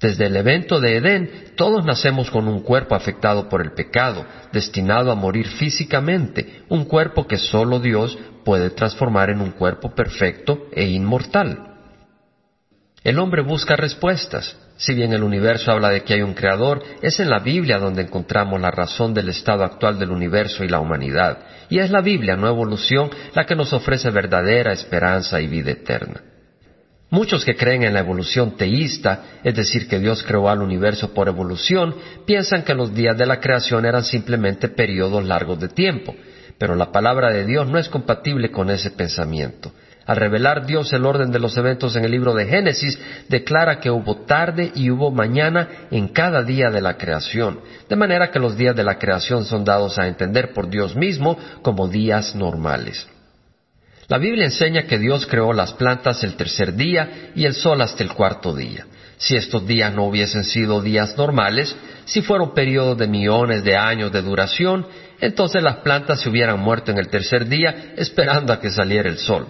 Desde 0.00 0.26
el 0.26 0.36
evento 0.36 0.80
de 0.80 0.96
Edén, 0.96 1.30
todos 1.56 1.84
nacemos 1.84 2.30
con 2.30 2.48
un 2.48 2.62
cuerpo 2.62 2.94
afectado 2.94 3.50
por 3.50 3.60
el 3.60 3.72
pecado, 3.72 4.24
destinado 4.50 5.12
a 5.12 5.14
morir 5.14 5.46
físicamente, 5.46 6.62
un 6.70 6.86
cuerpo 6.86 7.26
que 7.26 7.36
solo 7.36 7.80
Dios 7.80 8.18
puede 8.42 8.70
transformar 8.70 9.28
en 9.28 9.42
un 9.42 9.50
cuerpo 9.50 9.94
perfecto 9.94 10.68
e 10.72 10.86
inmortal. 10.86 11.66
El 13.04 13.18
hombre 13.18 13.42
busca 13.42 13.76
respuestas. 13.76 14.56
Si 14.78 14.94
bien 14.94 15.12
el 15.12 15.22
universo 15.22 15.70
habla 15.70 15.90
de 15.90 16.02
que 16.02 16.14
hay 16.14 16.22
un 16.22 16.32
creador, 16.32 16.82
es 17.02 17.20
en 17.20 17.28
la 17.28 17.40
Biblia 17.40 17.78
donde 17.78 18.00
encontramos 18.00 18.58
la 18.58 18.70
razón 18.70 19.12
del 19.12 19.28
estado 19.28 19.64
actual 19.64 19.98
del 19.98 20.10
universo 20.10 20.64
y 20.64 20.68
la 20.68 20.80
humanidad. 20.80 21.40
Y 21.68 21.78
es 21.78 21.90
la 21.90 22.00
Biblia, 22.00 22.36
no 22.36 22.48
evolución, 22.48 23.10
la 23.34 23.44
que 23.44 23.54
nos 23.54 23.74
ofrece 23.74 24.08
verdadera 24.08 24.72
esperanza 24.72 25.42
y 25.42 25.46
vida 25.46 25.72
eterna. 25.72 26.22
Muchos 27.10 27.44
que 27.44 27.56
creen 27.56 27.82
en 27.82 27.94
la 27.94 28.00
evolución 28.00 28.56
teísta, 28.56 29.40
es 29.42 29.56
decir, 29.56 29.88
que 29.88 29.98
Dios 29.98 30.22
creó 30.22 30.48
al 30.48 30.62
universo 30.62 31.12
por 31.12 31.26
evolución, 31.26 31.96
piensan 32.24 32.62
que 32.62 32.72
los 32.72 32.94
días 32.94 33.18
de 33.18 33.26
la 33.26 33.40
creación 33.40 33.84
eran 33.84 34.04
simplemente 34.04 34.68
periodos 34.68 35.24
largos 35.24 35.58
de 35.58 35.68
tiempo, 35.68 36.14
pero 36.56 36.76
la 36.76 36.92
palabra 36.92 37.32
de 37.32 37.44
Dios 37.44 37.68
no 37.68 37.78
es 37.78 37.88
compatible 37.88 38.52
con 38.52 38.70
ese 38.70 38.92
pensamiento. 38.92 39.72
Al 40.06 40.16
revelar 40.16 40.66
Dios 40.66 40.92
el 40.92 41.04
orden 41.04 41.32
de 41.32 41.40
los 41.40 41.56
eventos 41.56 41.96
en 41.96 42.04
el 42.04 42.12
libro 42.12 42.32
de 42.32 42.46
Génesis, 42.46 42.96
declara 43.28 43.80
que 43.80 43.90
hubo 43.90 44.18
tarde 44.18 44.70
y 44.76 44.90
hubo 44.90 45.10
mañana 45.10 45.68
en 45.90 46.08
cada 46.08 46.44
día 46.44 46.70
de 46.70 46.80
la 46.80 46.96
creación, 46.96 47.58
de 47.88 47.96
manera 47.96 48.30
que 48.30 48.38
los 48.38 48.56
días 48.56 48.76
de 48.76 48.84
la 48.84 48.98
creación 48.98 49.44
son 49.44 49.64
dados 49.64 49.98
a 49.98 50.06
entender 50.06 50.52
por 50.52 50.70
Dios 50.70 50.94
mismo 50.94 51.36
como 51.62 51.88
días 51.88 52.36
normales. 52.36 53.08
La 54.10 54.18
Biblia 54.18 54.46
enseña 54.46 54.88
que 54.88 54.98
Dios 54.98 55.24
creó 55.24 55.52
las 55.52 55.72
plantas 55.74 56.24
el 56.24 56.34
tercer 56.34 56.74
día 56.74 57.30
y 57.36 57.44
el 57.44 57.54
sol 57.54 57.80
hasta 57.80 58.02
el 58.02 58.12
cuarto 58.12 58.52
día. 58.52 58.84
Si 59.18 59.36
estos 59.36 59.64
días 59.64 59.94
no 59.94 60.02
hubiesen 60.02 60.42
sido 60.42 60.82
días 60.82 61.16
normales, 61.16 61.76
si 62.06 62.20
fueron 62.20 62.52
periodos 62.52 62.98
de 62.98 63.06
millones 63.06 63.62
de 63.62 63.76
años 63.76 64.10
de 64.10 64.20
duración, 64.22 64.84
entonces 65.20 65.62
las 65.62 65.76
plantas 65.76 66.20
se 66.20 66.28
hubieran 66.28 66.58
muerto 66.58 66.90
en 66.90 66.98
el 66.98 67.06
tercer 67.06 67.46
día 67.46 67.92
esperando 67.96 68.52
a 68.52 68.58
que 68.58 68.70
saliera 68.70 69.08
el 69.08 69.18
sol. 69.18 69.46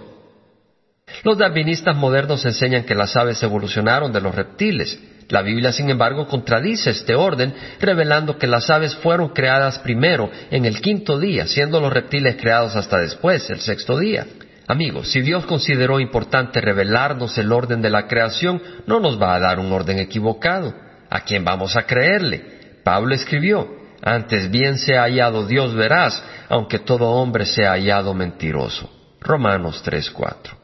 Los 1.23 1.39
darwinistas 1.39 1.95
modernos 1.95 2.45
enseñan 2.45 2.83
que 2.83 2.93
las 2.93 3.15
aves 3.15 3.41
evolucionaron 3.41 4.13
de 4.13 4.21
los 4.21 4.35
reptiles. 4.35 4.95
La 5.29 5.41
Biblia, 5.41 5.71
sin 5.71 5.89
embargo, 5.89 6.27
contradice 6.27 6.91
este 6.91 7.15
orden, 7.15 7.51
revelando 7.79 8.37
que 8.37 8.45
las 8.45 8.69
aves 8.69 8.95
fueron 8.97 9.29
creadas 9.29 9.79
primero, 9.79 10.29
en 10.51 10.65
el 10.65 10.81
quinto 10.81 11.17
día, 11.17 11.47
siendo 11.47 11.81
los 11.81 11.91
reptiles 11.91 12.35
creados 12.39 12.75
hasta 12.75 12.99
después, 12.99 13.49
el 13.49 13.59
sexto 13.59 13.97
día. 13.97 14.27
Amigos, 14.67 15.11
si 15.11 15.21
Dios 15.21 15.45
consideró 15.45 15.99
importante 15.99 16.61
revelarnos 16.61 17.37
el 17.37 17.51
orden 17.51 17.81
de 17.81 17.89
la 17.89 18.07
creación, 18.07 18.61
no 18.85 18.99
nos 18.99 19.21
va 19.21 19.35
a 19.35 19.39
dar 19.39 19.59
un 19.59 19.71
orden 19.71 19.99
equivocado. 19.99 20.73
¿A 21.09 21.21
quién 21.21 21.43
vamos 21.43 21.75
a 21.75 21.83
creerle? 21.83 22.79
Pablo 22.83 23.13
escribió, 23.13 23.67
antes 24.01 24.49
bien 24.49 24.77
sea 24.77 25.01
hallado 25.01 25.45
Dios 25.45 25.75
verás, 25.75 26.23
aunque 26.49 26.79
todo 26.79 27.09
hombre 27.09 27.45
sea 27.45 27.71
hallado 27.71 28.13
mentiroso. 28.13 28.89
Romanos 29.19 29.83
3:4. 29.83 30.60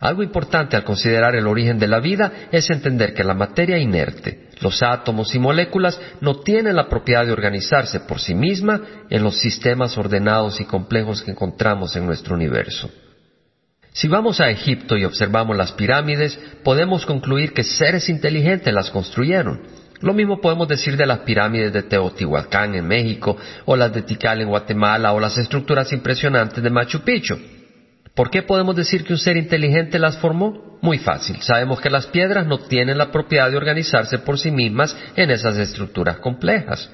Algo 0.00 0.22
importante 0.22 0.76
al 0.76 0.84
considerar 0.84 1.34
el 1.34 1.48
origen 1.48 1.80
de 1.80 1.88
la 1.88 1.98
vida 1.98 2.48
es 2.52 2.70
entender 2.70 3.14
que 3.14 3.24
la 3.24 3.34
materia 3.34 3.78
inerte, 3.78 4.48
los 4.60 4.80
átomos 4.80 5.34
y 5.34 5.40
moléculas 5.40 6.00
no 6.20 6.38
tienen 6.38 6.76
la 6.76 6.88
propiedad 6.88 7.26
de 7.26 7.32
organizarse 7.32 7.98
por 8.00 8.20
sí 8.20 8.32
misma 8.32 8.80
en 9.10 9.24
los 9.24 9.40
sistemas 9.40 9.98
ordenados 9.98 10.60
y 10.60 10.66
complejos 10.66 11.22
que 11.22 11.32
encontramos 11.32 11.96
en 11.96 12.06
nuestro 12.06 12.36
universo. 12.36 12.88
Si 13.92 14.06
vamos 14.06 14.40
a 14.40 14.50
Egipto 14.50 14.96
y 14.96 15.04
observamos 15.04 15.56
las 15.56 15.72
pirámides, 15.72 16.38
podemos 16.62 17.04
concluir 17.04 17.52
que 17.52 17.64
seres 17.64 18.08
inteligentes 18.08 18.72
las 18.72 18.90
construyeron. 18.90 19.62
Lo 20.00 20.14
mismo 20.14 20.40
podemos 20.40 20.68
decir 20.68 20.96
de 20.96 21.06
las 21.06 21.20
pirámides 21.20 21.72
de 21.72 21.82
Teotihuacán 21.82 22.76
en 22.76 22.86
México, 22.86 23.36
o 23.64 23.74
las 23.74 23.92
de 23.92 24.02
Tikal 24.02 24.42
en 24.42 24.48
Guatemala, 24.48 25.12
o 25.12 25.18
las 25.18 25.36
estructuras 25.38 25.92
impresionantes 25.92 26.62
de 26.62 26.70
Machu 26.70 27.00
Picchu. 27.00 27.36
¿Por 28.18 28.30
qué 28.30 28.42
podemos 28.42 28.74
decir 28.74 29.04
que 29.04 29.12
un 29.12 29.18
ser 29.20 29.36
inteligente 29.36 29.96
las 29.96 30.18
formó? 30.18 30.76
Muy 30.82 30.98
fácil. 30.98 31.40
Sabemos 31.40 31.80
que 31.80 31.88
las 31.88 32.08
piedras 32.08 32.48
no 32.48 32.58
tienen 32.58 32.98
la 32.98 33.12
propiedad 33.12 33.48
de 33.48 33.56
organizarse 33.56 34.18
por 34.18 34.40
sí 34.40 34.50
mismas 34.50 34.96
en 35.14 35.30
esas 35.30 35.56
estructuras 35.56 36.16
complejas. 36.16 36.90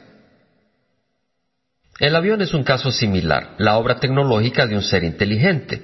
El 1.98 2.14
avión 2.14 2.42
es 2.42 2.52
un 2.52 2.62
caso 2.62 2.92
similar, 2.92 3.54
la 3.56 3.78
obra 3.78 4.00
tecnológica 4.00 4.66
de 4.66 4.76
un 4.76 4.82
ser 4.82 5.02
inteligente. 5.02 5.80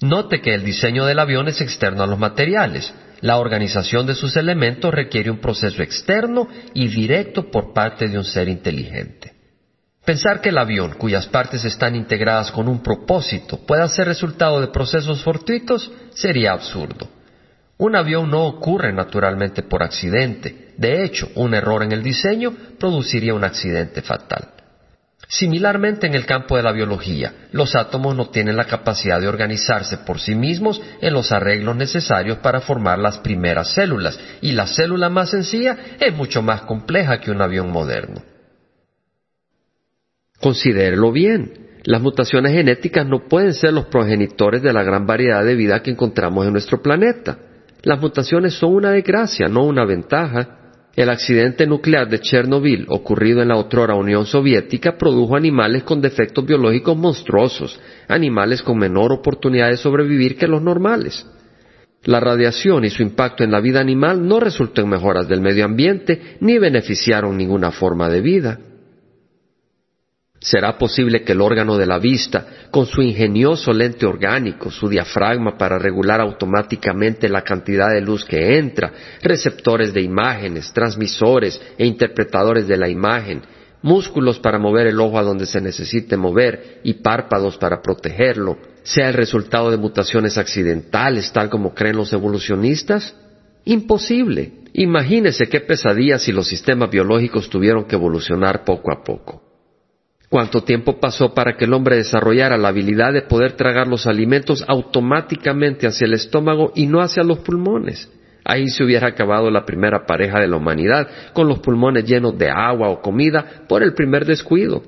Note 0.00 0.40
que 0.40 0.54
el 0.54 0.64
diseño 0.64 1.04
del 1.04 1.18
avión 1.18 1.48
es 1.48 1.60
externo 1.60 2.02
a 2.02 2.06
los 2.06 2.18
materiales. 2.18 2.94
La 3.20 3.36
organización 3.36 4.06
de 4.06 4.14
sus 4.14 4.38
elementos 4.38 4.94
requiere 4.94 5.30
un 5.30 5.42
proceso 5.42 5.82
externo 5.82 6.48
y 6.72 6.88
directo 6.88 7.50
por 7.50 7.74
parte 7.74 8.08
de 8.08 8.16
un 8.16 8.24
ser 8.24 8.48
inteligente. 8.48 9.25
Pensar 10.06 10.40
que 10.40 10.50
el 10.50 10.58
avión, 10.58 10.92
cuyas 10.92 11.26
partes 11.26 11.64
están 11.64 11.96
integradas 11.96 12.52
con 12.52 12.68
un 12.68 12.80
propósito, 12.80 13.58
pueda 13.66 13.88
ser 13.88 14.06
resultado 14.06 14.60
de 14.60 14.68
procesos 14.68 15.20
fortuitos 15.24 15.90
sería 16.14 16.52
absurdo. 16.52 17.08
Un 17.78 17.96
avión 17.96 18.30
no 18.30 18.44
ocurre 18.46 18.92
naturalmente 18.92 19.64
por 19.64 19.82
accidente. 19.82 20.72
De 20.76 21.02
hecho, 21.04 21.28
un 21.34 21.54
error 21.54 21.82
en 21.82 21.90
el 21.90 22.04
diseño 22.04 22.54
produciría 22.78 23.34
un 23.34 23.42
accidente 23.42 24.00
fatal. 24.00 24.50
Similarmente 25.26 26.06
en 26.06 26.14
el 26.14 26.24
campo 26.24 26.56
de 26.56 26.62
la 26.62 26.70
biología, 26.70 27.48
los 27.50 27.74
átomos 27.74 28.14
no 28.14 28.28
tienen 28.28 28.56
la 28.56 28.66
capacidad 28.66 29.20
de 29.20 29.26
organizarse 29.26 29.98
por 29.98 30.20
sí 30.20 30.36
mismos 30.36 30.80
en 31.00 31.14
los 31.14 31.32
arreglos 31.32 31.74
necesarios 31.74 32.38
para 32.38 32.60
formar 32.60 33.00
las 33.00 33.18
primeras 33.18 33.72
células, 33.72 34.20
y 34.40 34.52
la 34.52 34.68
célula 34.68 35.08
más 35.08 35.30
sencilla 35.30 35.76
es 35.98 36.14
mucho 36.14 36.42
más 36.42 36.60
compleja 36.60 37.18
que 37.18 37.32
un 37.32 37.42
avión 37.42 37.72
moderno. 37.72 38.35
Considérelo 40.40 41.12
bien. 41.12 41.52
Las 41.84 42.02
mutaciones 42.02 42.52
genéticas 42.52 43.06
no 43.06 43.28
pueden 43.28 43.54
ser 43.54 43.72
los 43.72 43.86
progenitores 43.86 44.62
de 44.62 44.72
la 44.72 44.82
gran 44.82 45.06
variedad 45.06 45.44
de 45.44 45.54
vida 45.54 45.82
que 45.82 45.90
encontramos 45.92 46.46
en 46.46 46.52
nuestro 46.52 46.82
planeta. 46.82 47.38
Las 47.82 48.00
mutaciones 48.00 48.54
son 48.54 48.74
una 48.74 48.90
desgracia, 48.90 49.46
no 49.46 49.64
una 49.64 49.84
ventaja. 49.84 50.58
El 50.96 51.10
accidente 51.10 51.66
nuclear 51.66 52.08
de 52.08 52.18
Chernobyl, 52.18 52.86
ocurrido 52.88 53.42
en 53.42 53.48
la 53.48 53.56
otrora 53.56 53.94
Unión 53.94 54.26
Soviética, 54.26 54.96
produjo 54.98 55.36
animales 55.36 55.84
con 55.84 56.00
defectos 56.00 56.44
biológicos 56.44 56.96
monstruosos, 56.96 57.78
animales 58.08 58.62
con 58.62 58.78
menor 58.78 59.12
oportunidad 59.12 59.68
de 59.68 59.76
sobrevivir 59.76 60.36
que 60.36 60.48
los 60.48 60.62
normales. 60.62 61.24
La 62.04 62.18
radiación 62.18 62.84
y 62.84 62.90
su 62.90 63.02
impacto 63.02 63.44
en 63.44 63.50
la 63.50 63.60
vida 63.60 63.80
animal 63.80 64.26
no 64.26 64.40
resultó 64.40 64.80
en 64.80 64.88
mejoras 64.88 65.28
del 65.28 65.40
medio 65.40 65.64
ambiente 65.64 66.36
ni 66.40 66.58
beneficiaron 66.58 67.36
ninguna 67.36 67.70
forma 67.70 68.08
de 68.08 68.20
vida. 68.20 68.58
¿Será 70.46 70.78
posible 70.78 71.24
que 71.24 71.32
el 71.32 71.40
órgano 71.40 71.76
de 71.76 71.86
la 71.86 71.98
vista, 71.98 72.46
con 72.70 72.86
su 72.86 73.02
ingenioso 73.02 73.72
lente 73.72 74.06
orgánico, 74.06 74.70
su 74.70 74.88
diafragma 74.88 75.58
para 75.58 75.76
regular 75.76 76.20
automáticamente 76.20 77.28
la 77.28 77.42
cantidad 77.42 77.88
de 77.88 78.00
luz 78.00 78.24
que 78.24 78.56
entra, 78.56 78.92
receptores 79.22 79.92
de 79.92 80.02
imágenes, 80.02 80.72
transmisores 80.72 81.60
e 81.76 81.84
interpretadores 81.84 82.68
de 82.68 82.76
la 82.76 82.88
imagen, 82.88 83.42
músculos 83.82 84.38
para 84.38 84.60
mover 84.60 84.86
el 84.86 85.00
ojo 85.00 85.18
a 85.18 85.24
donde 85.24 85.46
se 85.46 85.60
necesite 85.60 86.16
mover 86.16 86.78
y 86.84 86.94
párpados 86.94 87.58
para 87.58 87.82
protegerlo, 87.82 88.56
sea 88.84 89.08
el 89.08 89.14
resultado 89.14 89.72
de 89.72 89.78
mutaciones 89.78 90.38
accidentales, 90.38 91.32
tal 91.32 91.50
como 91.50 91.74
creen 91.74 91.96
los 91.96 92.12
evolucionistas? 92.12 93.16
Imposible. 93.64 94.52
Imagínese 94.74 95.48
qué 95.48 95.58
pesadilla 95.58 96.20
si 96.20 96.30
los 96.30 96.46
sistemas 96.46 96.88
biológicos 96.88 97.50
tuvieron 97.50 97.86
que 97.86 97.96
evolucionar 97.96 98.64
poco 98.64 98.92
a 98.92 99.02
poco. 99.02 99.45
¿Cuánto 100.28 100.64
tiempo 100.64 100.98
pasó 100.98 101.34
para 101.34 101.56
que 101.56 101.66
el 101.66 101.72
hombre 101.72 101.96
desarrollara 101.96 102.56
la 102.56 102.68
habilidad 102.68 103.12
de 103.12 103.22
poder 103.22 103.52
tragar 103.52 103.86
los 103.86 104.06
alimentos 104.06 104.64
automáticamente 104.66 105.86
hacia 105.86 106.06
el 106.06 106.14
estómago 106.14 106.72
y 106.74 106.86
no 106.86 107.00
hacia 107.00 107.22
los 107.22 107.38
pulmones? 107.38 108.10
Ahí 108.44 108.68
se 108.68 108.84
hubiera 108.84 109.08
acabado 109.08 109.50
la 109.50 109.64
primera 109.64 110.04
pareja 110.06 110.40
de 110.40 110.48
la 110.48 110.56
humanidad, 110.56 111.08
con 111.32 111.48
los 111.48 111.60
pulmones 111.60 112.04
llenos 112.04 112.36
de 112.38 112.48
agua 112.50 112.88
o 112.88 113.00
comida 113.00 113.64
por 113.68 113.82
el 113.82 113.94
primer 113.94 114.24
descuido. 114.24 114.82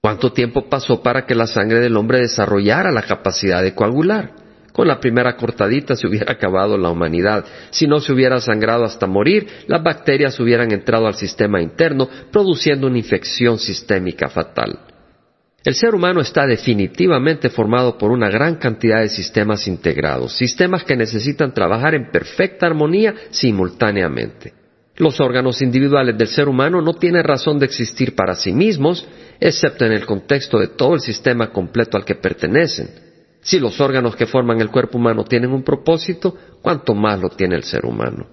¿Cuánto 0.00 0.32
tiempo 0.32 0.68
pasó 0.68 1.02
para 1.02 1.26
que 1.26 1.34
la 1.34 1.46
sangre 1.46 1.80
del 1.80 1.96
hombre 1.96 2.20
desarrollara 2.20 2.90
la 2.90 3.02
capacidad 3.02 3.62
de 3.62 3.74
coagular? 3.74 4.32
Con 4.78 4.86
la 4.86 5.00
primera 5.00 5.34
cortadita 5.34 5.96
se 5.96 6.06
hubiera 6.06 6.30
acabado 6.32 6.78
la 6.78 6.88
humanidad. 6.88 7.44
Si 7.70 7.88
no 7.88 7.98
se 7.98 8.12
hubiera 8.12 8.40
sangrado 8.40 8.84
hasta 8.84 9.08
morir, 9.08 9.44
las 9.66 9.82
bacterias 9.82 10.38
hubieran 10.38 10.70
entrado 10.70 11.08
al 11.08 11.16
sistema 11.16 11.60
interno, 11.60 12.08
produciendo 12.30 12.86
una 12.86 12.98
infección 12.98 13.58
sistémica 13.58 14.28
fatal. 14.28 14.78
El 15.64 15.74
ser 15.74 15.96
humano 15.96 16.20
está 16.20 16.46
definitivamente 16.46 17.48
formado 17.48 17.98
por 17.98 18.12
una 18.12 18.30
gran 18.30 18.54
cantidad 18.54 19.00
de 19.00 19.08
sistemas 19.08 19.66
integrados, 19.66 20.34
sistemas 20.36 20.84
que 20.84 20.94
necesitan 20.94 21.52
trabajar 21.52 21.96
en 21.96 22.12
perfecta 22.12 22.66
armonía 22.66 23.16
simultáneamente. 23.30 24.52
Los 24.94 25.18
órganos 25.18 25.60
individuales 25.60 26.16
del 26.16 26.28
ser 26.28 26.48
humano 26.48 26.80
no 26.82 26.94
tienen 26.94 27.24
razón 27.24 27.58
de 27.58 27.66
existir 27.66 28.14
para 28.14 28.36
sí 28.36 28.52
mismos, 28.52 29.04
excepto 29.40 29.86
en 29.86 29.90
el 29.90 30.06
contexto 30.06 30.56
de 30.56 30.68
todo 30.68 30.94
el 30.94 31.00
sistema 31.00 31.50
completo 31.50 31.96
al 31.96 32.04
que 32.04 32.14
pertenecen. 32.14 33.07
Si 33.40 33.58
los 33.58 33.80
órganos 33.80 34.16
que 34.16 34.26
forman 34.26 34.60
el 34.60 34.70
cuerpo 34.70 34.98
humano 34.98 35.24
tienen 35.24 35.52
un 35.52 35.62
propósito, 35.62 36.36
¿cuánto 36.60 36.94
más 36.94 37.20
lo 37.20 37.30
tiene 37.30 37.56
el 37.56 37.64
ser 37.64 37.86
humano? 37.86 38.26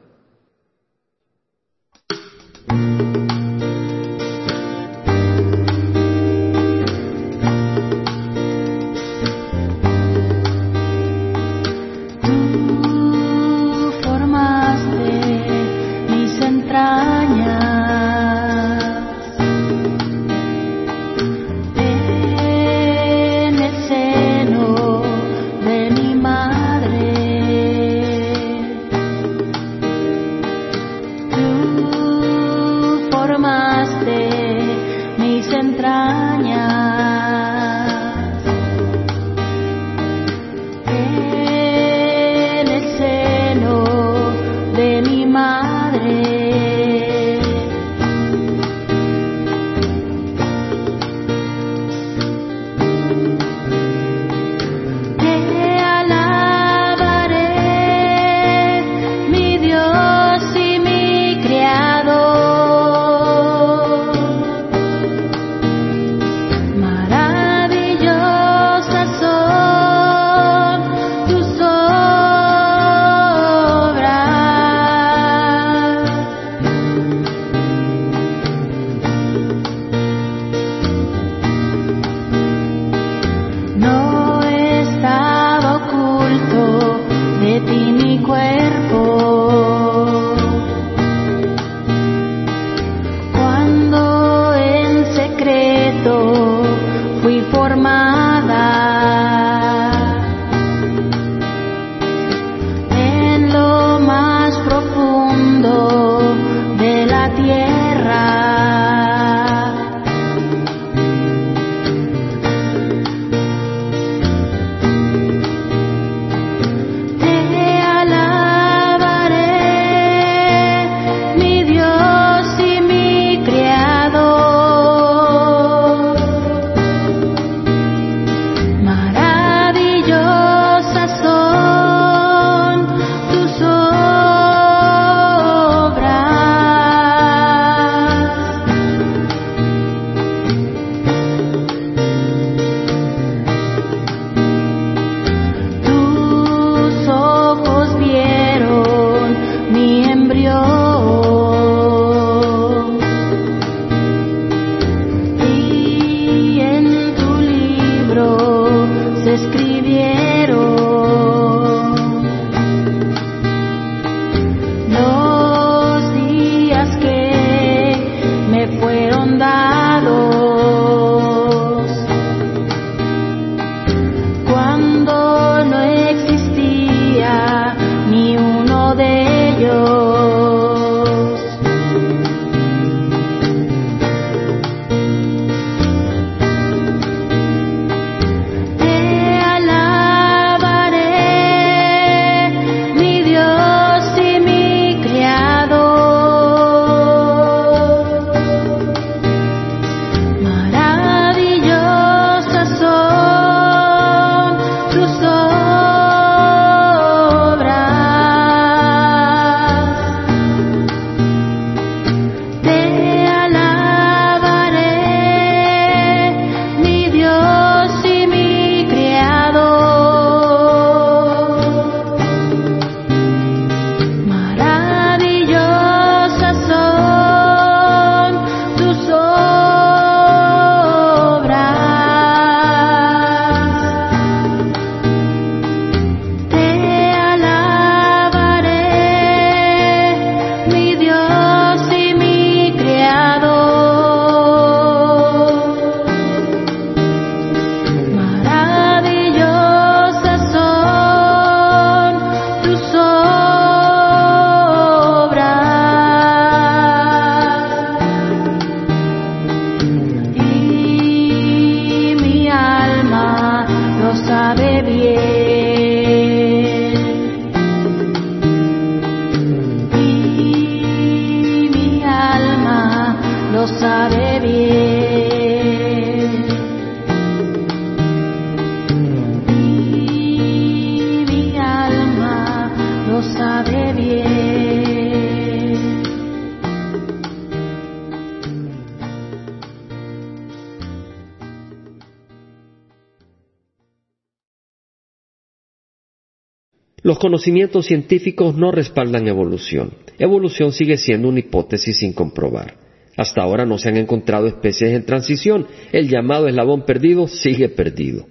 Los 297.16 297.22
conocimientos 297.22 297.86
científicos 297.86 298.58
no 298.58 298.74
respaldan 298.74 299.26
evolución. 299.30 299.94
Evolución 300.20 300.74
sigue 300.74 300.98
siendo 300.98 301.30
una 301.30 301.40
hipótesis 301.40 302.00
sin 302.00 302.12
comprobar. 302.12 302.76
Hasta 303.16 303.42
ahora 303.42 303.66
no 303.66 303.78
se 303.78 303.88
han 303.88 303.96
encontrado 303.96 304.48
especies 304.48 304.92
en 304.92 305.06
transición. 305.06 305.66
El 305.94 306.10
llamado 306.10 306.50
eslabón 306.50 306.84
perdido 306.84 307.30
sigue 307.30 307.70
perdido. 307.70 308.26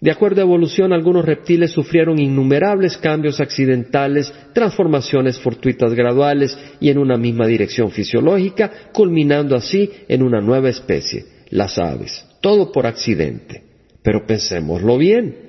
De 0.00 0.10
acuerdo 0.10 0.40
a 0.40 0.44
evolución, 0.44 0.94
algunos 0.94 1.26
reptiles 1.26 1.72
sufrieron 1.72 2.18
innumerables 2.18 2.96
cambios 2.96 3.38
accidentales, 3.38 4.32
transformaciones 4.54 5.38
fortuitas 5.38 5.92
graduales 5.92 6.56
y 6.80 6.88
en 6.88 6.96
una 6.96 7.18
misma 7.18 7.46
dirección 7.46 7.90
fisiológica, 7.90 8.88
culminando 8.94 9.56
así 9.56 9.90
en 10.08 10.22
una 10.22 10.40
nueva 10.40 10.70
especie, 10.70 11.26
las 11.50 11.76
aves. 11.78 12.24
Todo 12.40 12.72
por 12.72 12.86
accidente. 12.86 13.62
Pero 14.02 14.24
pensémoslo 14.24 14.96
bien. 14.96 15.43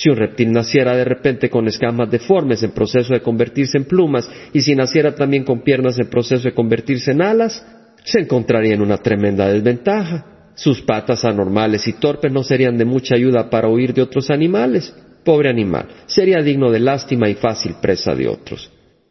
Si 0.00 0.08
un 0.08 0.16
reptil 0.16 0.50
naciera 0.50 0.96
de 0.96 1.04
repente 1.04 1.50
con 1.50 1.68
escamas 1.68 2.10
deformes 2.10 2.62
en 2.62 2.70
proceso 2.70 3.12
de 3.12 3.20
convertirse 3.20 3.76
en 3.76 3.84
plumas 3.84 4.26
y 4.50 4.62
si 4.62 4.74
naciera 4.74 5.14
también 5.14 5.44
con 5.44 5.60
piernas 5.60 5.98
en 5.98 6.08
proceso 6.08 6.44
de 6.44 6.54
convertirse 6.54 7.10
en 7.12 7.20
alas, 7.20 7.62
se 8.02 8.20
encontraría 8.20 8.72
en 8.72 8.80
una 8.80 8.96
tremenda 8.96 9.52
desventaja. 9.52 10.52
Sus 10.54 10.80
patas 10.80 11.26
anormales 11.26 11.86
y 11.86 11.92
torpes 11.92 12.32
no 12.32 12.42
serían 12.42 12.78
de 12.78 12.86
mucha 12.86 13.14
ayuda 13.14 13.50
para 13.50 13.68
huir 13.68 13.92
de 13.92 14.00
otros 14.00 14.30
animales. 14.30 14.90
Pobre 15.22 15.50
animal, 15.50 15.86
sería 16.06 16.42
digno 16.42 16.70
de 16.70 16.80
lástima 16.80 17.28
y 17.28 17.34
fácil 17.34 17.74
presa 17.82 18.14
de 18.14 18.26
otros. 18.26 18.70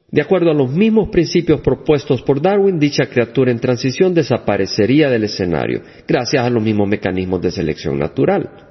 De 0.10 0.23
acuerdo 0.23 0.49
a 0.49 0.56
los 0.56 0.71
mismos 0.71 1.10
principios 1.10 1.62
propuestos 1.62 2.23
por 2.23 2.41
Darwin, 2.41 2.80
dicha 2.80 3.06
criatura 3.06 3.52
en 3.52 3.60
transición 3.60 4.15
desaparecería 4.15 5.08
del 5.12 5.25
escenario, 5.25 5.84
gracias 6.08 6.43
a 6.43 6.49
los 6.49 6.63
mismos 6.63 6.89
mecanismos 6.89 7.43
de 7.43 7.52
selección 7.52 7.99
natural. 7.99 8.69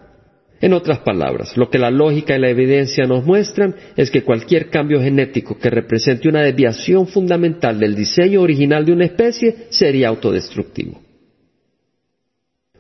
En 0.61 0.73
otras 0.73 0.99
palabras, 1.01 1.57
lo 1.57 1.71
que 1.71 1.79
la 1.79 1.91
lógica 1.91 2.37
y 2.37 2.41
la 2.41 2.51
evidencia 2.51 3.05
nos 3.07 3.25
muestran 3.25 3.77
es 3.97 4.11
que 4.11 4.25
cualquier 4.25 4.71
cambio 4.71 5.01
genético 5.01 5.57
que 5.57 5.71
represente 5.71 6.29
una 6.29 6.43
desviación 6.43 7.07
fundamental 7.07 7.79
del 7.79 7.95
diseño 7.95 8.43
original 8.43 8.85
de 8.85 8.93
una 8.93 9.05
especie 9.05 9.67
sería 9.71 10.09
autodestructivo. 10.09 11.01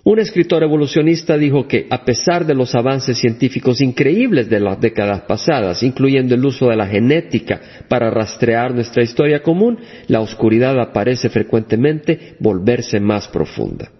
Un 0.03 0.19
escritor 0.21 0.62
evolucionista 0.62 1.37
dijo 1.37 1.69
que, 1.69 1.87
a 1.91 2.03
pesar 2.03 2.47
de 2.47 2.55
los 2.55 2.75
avances 2.75 3.19
científicos 3.19 3.81
increíbles 3.83 4.49
de 4.49 4.59
las 4.59 4.81
décadas 4.81 5.21
pasadas, 5.29 5.83
incluyendo 5.83 6.35
el 6.35 6.45
uso 6.45 6.71
de 6.71 6.77
la 6.77 6.87
genética 6.87 7.61
para 7.88 8.11
rastrear 8.11 8.75
nuestra 8.75 9.03
historia 9.03 9.43
común, 9.43 9.79
la 10.07 10.21
oscuridad 10.21 10.81
aparece 10.81 11.29
frecuentemente 11.29 12.37
volverse 12.41 12.99
más 13.01 13.29
profunda. 13.29 13.91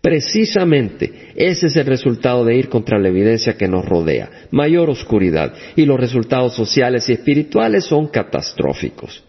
Precisamente 0.00 1.32
ese 1.34 1.66
es 1.66 1.76
el 1.76 1.86
resultado 1.86 2.44
de 2.44 2.56
ir 2.56 2.68
contra 2.68 2.98
la 2.98 3.08
evidencia 3.08 3.56
que 3.56 3.66
nos 3.66 3.84
rodea, 3.84 4.48
mayor 4.52 4.90
oscuridad, 4.90 5.52
y 5.74 5.84
los 5.86 5.98
resultados 5.98 6.54
sociales 6.54 7.08
y 7.08 7.12
espirituales 7.14 7.84
son 7.84 8.06
catastróficos. 8.06 9.24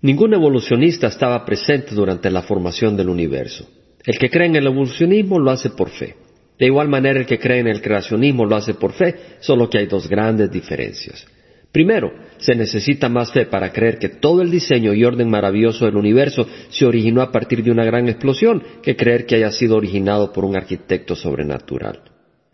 Ningún 0.00 0.34
evolucionista 0.34 1.08
estaba 1.08 1.44
presente 1.44 1.94
durante 1.94 2.30
la 2.30 2.42
formación 2.42 2.96
del 2.96 3.08
universo. 3.08 3.68
El 4.04 4.18
que 4.18 4.30
cree 4.30 4.46
en 4.46 4.56
el 4.56 4.66
evolucionismo 4.66 5.40
lo 5.40 5.50
hace 5.50 5.70
por 5.70 5.90
fe. 5.90 6.14
De 6.58 6.66
igual 6.66 6.88
manera 6.88 7.18
el 7.18 7.26
que 7.26 7.38
cree 7.38 7.58
en 7.58 7.66
el 7.66 7.82
creacionismo 7.82 8.46
lo 8.46 8.54
hace 8.54 8.74
por 8.74 8.92
fe, 8.92 9.14
solo 9.40 9.68
que 9.68 9.78
hay 9.78 9.86
dos 9.86 10.08
grandes 10.08 10.50
diferencias. 10.50 11.26
Primero, 11.72 12.12
se 12.38 12.54
necesita 12.54 13.08
más 13.08 13.32
fe 13.32 13.46
para 13.46 13.72
creer 13.72 13.98
que 13.98 14.08
todo 14.08 14.42
el 14.42 14.50
diseño 14.50 14.94
y 14.94 15.04
orden 15.04 15.28
maravilloso 15.28 15.84
del 15.84 15.96
universo 15.96 16.46
se 16.70 16.86
originó 16.86 17.22
a 17.22 17.30
partir 17.30 17.62
de 17.62 17.70
una 17.70 17.84
gran 17.84 18.08
explosión 18.08 18.62
que 18.82 18.96
creer 18.96 19.26
que 19.26 19.36
haya 19.36 19.50
sido 19.50 19.76
originado 19.76 20.32
por 20.32 20.44
un 20.44 20.56
arquitecto 20.56 21.14
sobrenatural. 21.14 22.00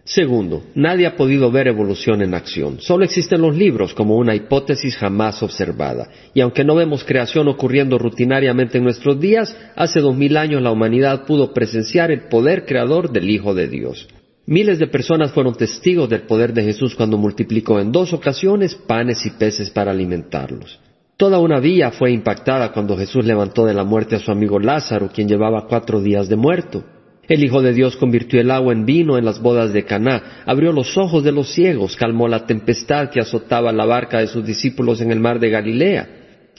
Segundo, 0.05 0.65
nadie 0.75 1.07
ha 1.07 1.15
podido 1.15 1.53
ver 1.53 1.69
evolución 1.69 2.23
en 2.23 2.35
acción. 2.35 2.81
Solo 2.81 3.05
existen 3.05 3.41
los 3.41 3.57
libros 3.57 3.95
como 3.95 4.17
una 4.17 4.35
hipótesis 4.35 4.97
jamás 4.97 5.41
observada. 5.45 6.09
Y 6.35 6.41
aunque 6.41 6.65
no 6.65 6.75
vemos 6.75 7.05
creación 7.05 7.47
ocurriendo 7.47 7.99
rutinariamente 7.99 8.79
en 8.79 8.85
nuestros 8.85 9.21
días, 9.21 9.57
hace 9.77 10.01
dos 10.01 10.17
mil 10.17 10.37
años 10.37 10.61
la 10.61 10.73
humanidad 10.73 11.25
pudo 11.25 11.55
presenciar 11.55 12.11
el 12.11 12.23
poder 12.23 12.67
creador 12.67 13.13
del 13.13 13.31
Hijo 13.31 13.55
de 13.55 13.69
Dios. 13.69 14.09
Miles 14.47 14.81
de 14.81 14.89
personas 14.89 15.33
fueron 15.33 15.55
testigos 15.55 16.09
del 16.09 16.23
poder 16.23 16.53
de 16.53 16.65
Jesús 16.65 16.97
cuando 16.97 17.17
multiplicó 17.17 17.79
en 17.79 17.93
dos 17.93 18.13
ocasiones 18.13 18.75
panes 18.75 19.25
y 19.25 19.31
peces 19.31 19.71
para 19.71 19.93
alimentarlos. 19.93 20.81
Toda 21.17 21.39
una 21.39 21.61
vía 21.61 21.93
fue 21.93 22.11
impactada 22.11 22.73
cuando 22.73 22.97
Jesús 22.97 23.25
levantó 23.25 23.65
de 23.65 23.75
la 23.75 23.85
muerte 23.85 24.17
a 24.17 24.19
su 24.19 24.33
amigo 24.33 24.59
Lázaro, 24.59 25.11
quien 25.15 25.29
llevaba 25.29 25.69
cuatro 25.69 26.01
días 26.01 26.29
de 26.29 26.35
muerto. 26.35 26.83
El 27.29 27.45
Hijo 27.45 27.63
de 27.63 27.73
Dios 27.73 27.97
convirtió 27.97 28.41
el 28.41 28.51
agua 28.51 28.73
en 28.73 28.85
vino 28.85 29.17
en 29.17 29.25
las 29.25 29.41
bodas 29.41 29.73
de 29.73 29.85
Caná, 29.85 30.43
abrió 30.45 30.73
los 30.73 30.99
ojos 30.99 31.23
de 31.23 31.31
los 31.31 31.53
ciegos, 31.53 31.95
calmó 31.95 32.27
la 32.27 32.45
tempestad 32.45 33.11
que 33.11 33.21
azotaba 33.21 33.71
la 33.71 33.87
barca 33.87 34.19
de 34.19 34.27
sus 34.27 34.45
discípulos 34.45 35.01
en 35.01 35.13
el 35.13 35.21
mar 35.21 35.39
de 35.39 35.51
Galilea, 35.51 36.09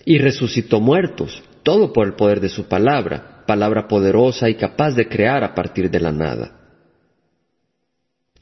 y 0.05 0.19
resucitó 0.19 0.79
muertos, 0.79 1.43
todo 1.63 1.91
por 1.91 2.07
el 2.07 2.13
poder 2.13 2.39
de 2.39 2.47
su 2.47 2.63
palabra, 2.63 3.43
palabra 3.45 3.89
poderosa 3.89 4.49
y 4.49 4.55
capaz 4.55 4.95
de 4.95 5.09
crear 5.09 5.43
a 5.43 5.53
partir 5.53 5.91
de 5.91 5.99
la 5.99 6.13
nada. 6.13 6.62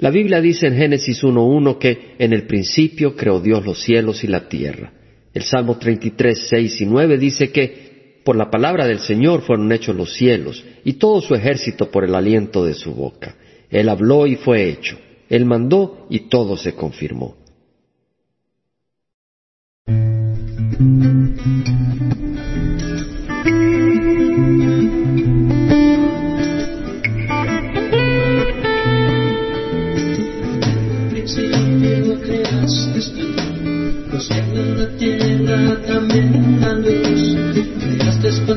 La 0.02 0.10
Biblia 0.10 0.42
dice 0.42 0.66
en 0.66 0.76
Génesis 0.76 1.24
1.1 1.24 1.78
que 1.78 2.16
en 2.18 2.34
el 2.34 2.48
principio 2.48 3.16
creó 3.16 3.40
Dios 3.40 3.64
los 3.64 3.84
cielos 3.84 4.24
y 4.24 4.28
la 4.28 4.50
tierra. 4.50 4.92
El 5.32 5.44
Salmo 5.44 5.78
33, 5.78 6.48
6 6.50 6.82
y 6.82 6.86
9 6.88 7.20
dice 7.20 7.52
que 7.52 8.20
por 8.24 8.36
la 8.36 8.50
palabra 8.50 8.88
del 8.88 8.98
Señor 8.98 9.44
fueron 9.44 9.72
hechos 9.72 9.96
los 9.96 10.16
cielos 10.16 10.66
y 10.84 10.94
todo 10.94 11.22
su 11.22 11.36
ejército 11.36 11.92
por 11.92 12.04
el 12.04 12.16
aliento 12.16 12.66
de 12.66 12.74
su 12.74 12.96
boca. 12.96 13.36
Él 13.70 13.90
habló 13.90 14.26
y 14.26 14.38
fue 14.38 14.70
hecho. 14.70 14.98
Él 15.30 15.46
mandó 15.46 16.08
y 16.10 16.30
todo 16.30 16.58
se 16.58 16.74
confirmó. 16.74 17.38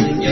Señor. 0.00 0.29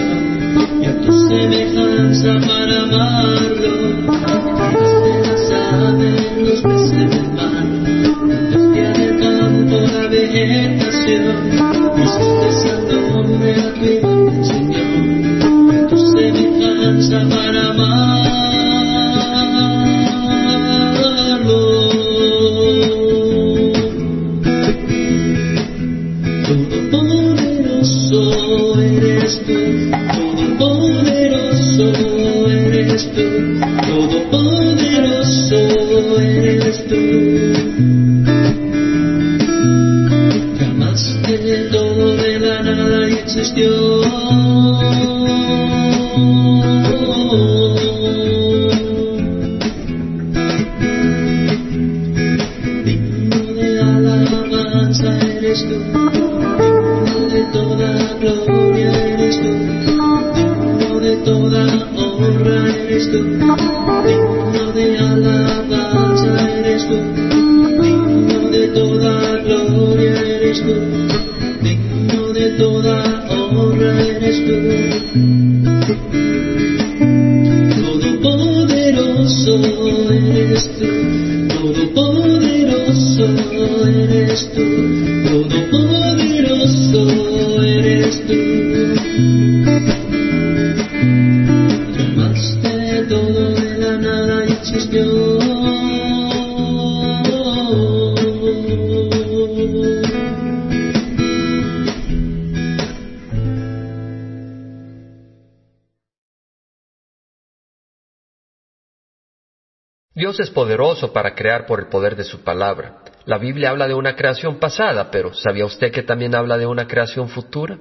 Dios 110.18 110.40
es 110.40 110.50
poderoso 110.50 111.12
para 111.12 111.36
crear 111.36 111.64
por 111.64 111.78
el 111.78 111.86
poder 111.86 112.16
de 112.16 112.24
su 112.24 112.42
palabra. 112.42 113.04
La 113.24 113.38
Biblia 113.38 113.70
habla 113.70 113.86
de 113.86 113.94
una 113.94 114.16
creación 114.16 114.58
pasada, 114.58 115.12
pero 115.12 115.32
¿sabía 115.32 115.64
usted 115.64 115.92
que 115.92 116.02
también 116.02 116.34
habla 116.34 116.58
de 116.58 116.66
una 116.66 116.88
creación 116.88 117.28
futura? 117.28 117.78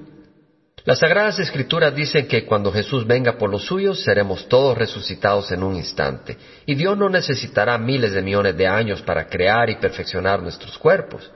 Las 0.84 1.00
Sagradas 1.00 1.40
Escrituras 1.40 1.96
dicen 1.96 2.28
que 2.28 2.46
cuando 2.46 2.70
Jesús 2.70 3.04
venga 3.08 3.36
por 3.38 3.50
los 3.50 3.64
suyos 3.64 4.04
seremos 4.04 4.48
todos 4.48 4.78
resucitados 4.78 5.50
en 5.50 5.64
un 5.64 5.74
instante, 5.74 6.36
y 6.64 6.76
Dios 6.76 6.96
no 6.96 7.08
necesitará 7.08 7.76
miles 7.76 8.12
de 8.12 8.22
millones 8.22 8.56
de 8.56 8.68
años 8.68 9.02
para 9.02 9.26
crear 9.26 9.68
y 9.68 9.74
perfeccionar 9.78 10.40
nuestros 10.40 10.78
cuerpos. 10.78 11.28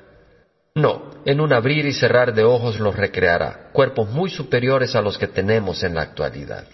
No, 0.77 1.11
en 1.25 1.41
un 1.41 1.53
abrir 1.53 1.85
y 1.85 1.95
cerrar 1.95 2.33
de 2.33 2.45
ojos 2.45 2.79
los 2.79 2.95
recreará, 2.95 3.71
cuerpos 3.73 4.09
muy 4.09 4.31
superiores 4.31 4.95
a 4.95 5.03
los 5.03 5.19
que 5.19 5.27
tenemos 5.27 5.83
en 5.83 5.97
la 5.97 6.03
actualidad. 6.03 6.65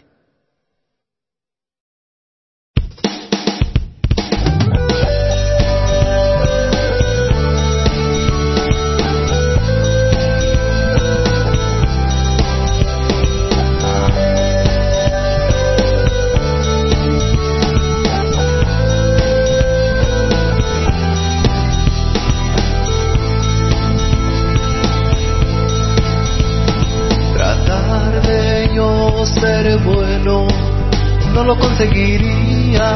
Lo 31.48 31.58
conseguiría. 31.58 32.88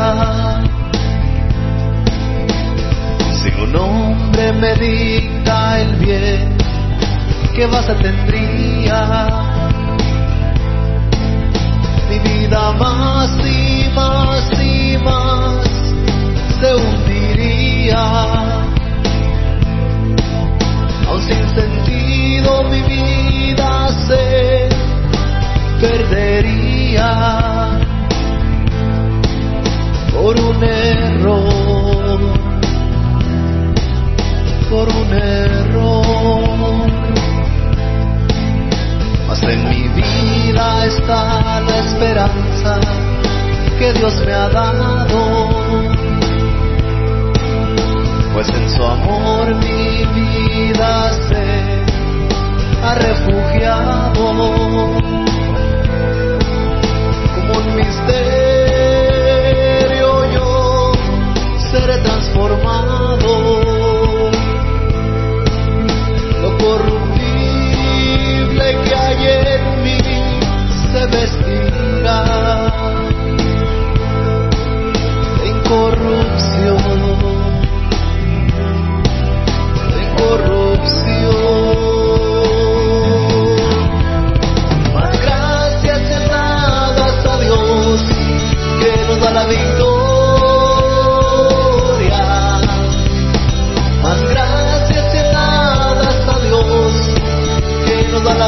Si 3.40 3.48
un 3.62 3.74
hombre 3.74 4.52
me 4.52 4.74
dicta 4.74 5.80
el 5.80 5.96
bien, 5.96 6.58
¿qué 7.54 7.64
base 7.66 7.94
tendría? 7.94 9.26
Mi 12.10 12.18
vida 12.18 12.72
más 12.72 13.30
y 13.42 13.88
más 13.94 14.44
y 14.60 14.98
más 14.98 15.66
se 16.60 16.74
hundiría. 16.74 18.04
Aún 21.08 21.22
sin 21.22 21.48
sentido 21.54 22.64
mi 22.64 22.82
vida 22.82 23.88
se 24.08 24.68
perdería 25.80 27.51
Dios 44.12 44.26
me 44.26 44.32
ha 44.32 44.48
dado 44.48 45.48
pues 48.34 48.48
en 48.48 48.70
su 48.70 48.82
amor 48.82 49.54
mi 49.54 50.04
vida 50.14 51.12
se 51.28 51.84
ha 52.82 52.94
refugiado. 52.94 54.24
Como 57.34 57.58
un 57.58 57.76
misterio 57.76 58.31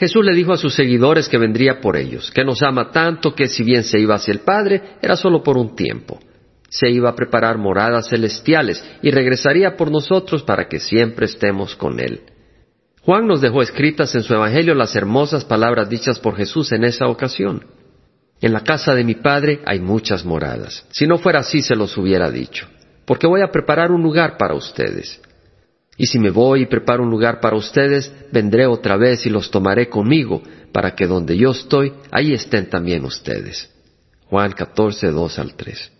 Jesús 0.00 0.24
le 0.24 0.34
dijo 0.34 0.54
a 0.54 0.56
sus 0.56 0.74
seguidores 0.74 1.28
que 1.28 1.36
vendría 1.36 1.78
por 1.78 1.94
ellos, 1.94 2.30
que 2.30 2.42
nos 2.42 2.62
ama 2.62 2.90
tanto 2.90 3.34
que 3.34 3.48
si 3.48 3.62
bien 3.62 3.84
se 3.84 4.00
iba 4.00 4.14
hacia 4.14 4.32
el 4.32 4.40
Padre, 4.40 4.96
era 5.02 5.14
solo 5.14 5.42
por 5.42 5.58
un 5.58 5.76
tiempo. 5.76 6.18
Se 6.70 6.88
iba 6.88 7.10
a 7.10 7.14
preparar 7.14 7.58
moradas 7.58 8.08
celestiales 8.08 8.82
y 9.02 9.10
regresaría 9.10 9.76
por 9.76 9.90
nosotros 9.90 10.42
para 10.42 10.68
que 10.68 10.80
siempre 10.80 11.26
estemos 11.26 11.76
con 11.76 12.00
Él. 12.00 12.22
Juan 13.02 13.26
nos 13.26 13.42
dejó 13.42 13.60
escritas 13.60 14.14
en 14.14 14.22
su 14.22 14.32
Evangelio 14.32 14.74
las 14.74 14.96
hermosas 14.96 15.44
palabras 15.44 15.90
dichas 15.90 16.18
por 16.18 16.34
Jesús 16.34 16.72
en 16.72 16.84
esa 16.84 17.06
ocasión. 17.06 17.66
En 18.40 18.54
la 18.54 18.64
casa 18.64 18.94
de 18.94 19.04
mi 19.04 19.16
Padre 19.16 19.60
hay 19.66 19.80
muchas 19.80 20.24
moradas. 20.24 20.86
Si 20.92 21.06
no 21.06 21.18
fuera 21.18 21.40
así 21.40 21.60
se 21.60 21.76
los 21.76 21.98
hubiera 21.98 22.30
dicho, 22.30 22.66
porque 23.04 23.26
voy 23.26 23.42
a 23.42 23.50
preparar 23.50 23.92
un 23.92 24.02
lugar 24.02 24.38
para 24.38 24.54
ustedes. 24.54 25.20
Y 26.00 26.06
si 26.06 26.18
me 26.18 26.30
voy 26.30 26.62
y 26.62 26.66
preparo 26.66 27.02
un 27.02 27.10
lugar 27.10 27.40
para 27.40 27.56
ustedes, 27.56 28.10
vendré 28.32 28.64
otra 28.64 28.96
vez 28.96 29.26
y 29.26 29.28
los 29.28 29.50
tomaré 29.50 29.90
conmigo, 29.90 30.40
para 30.72 30.94
que 30.94 31.06
donde 31.06 31.36
yo 31.36 31.50
estoy, 31.50 31.92
ahí 32.10 32.32
estén 32.32 32.70
también 32.70 33.04
ustedes. 33.04 33.70
Juan 34.24 34.52
14, 34.52 35.08
2 35.08 35.38
al 35.38 35.54
3. 35.56 35.92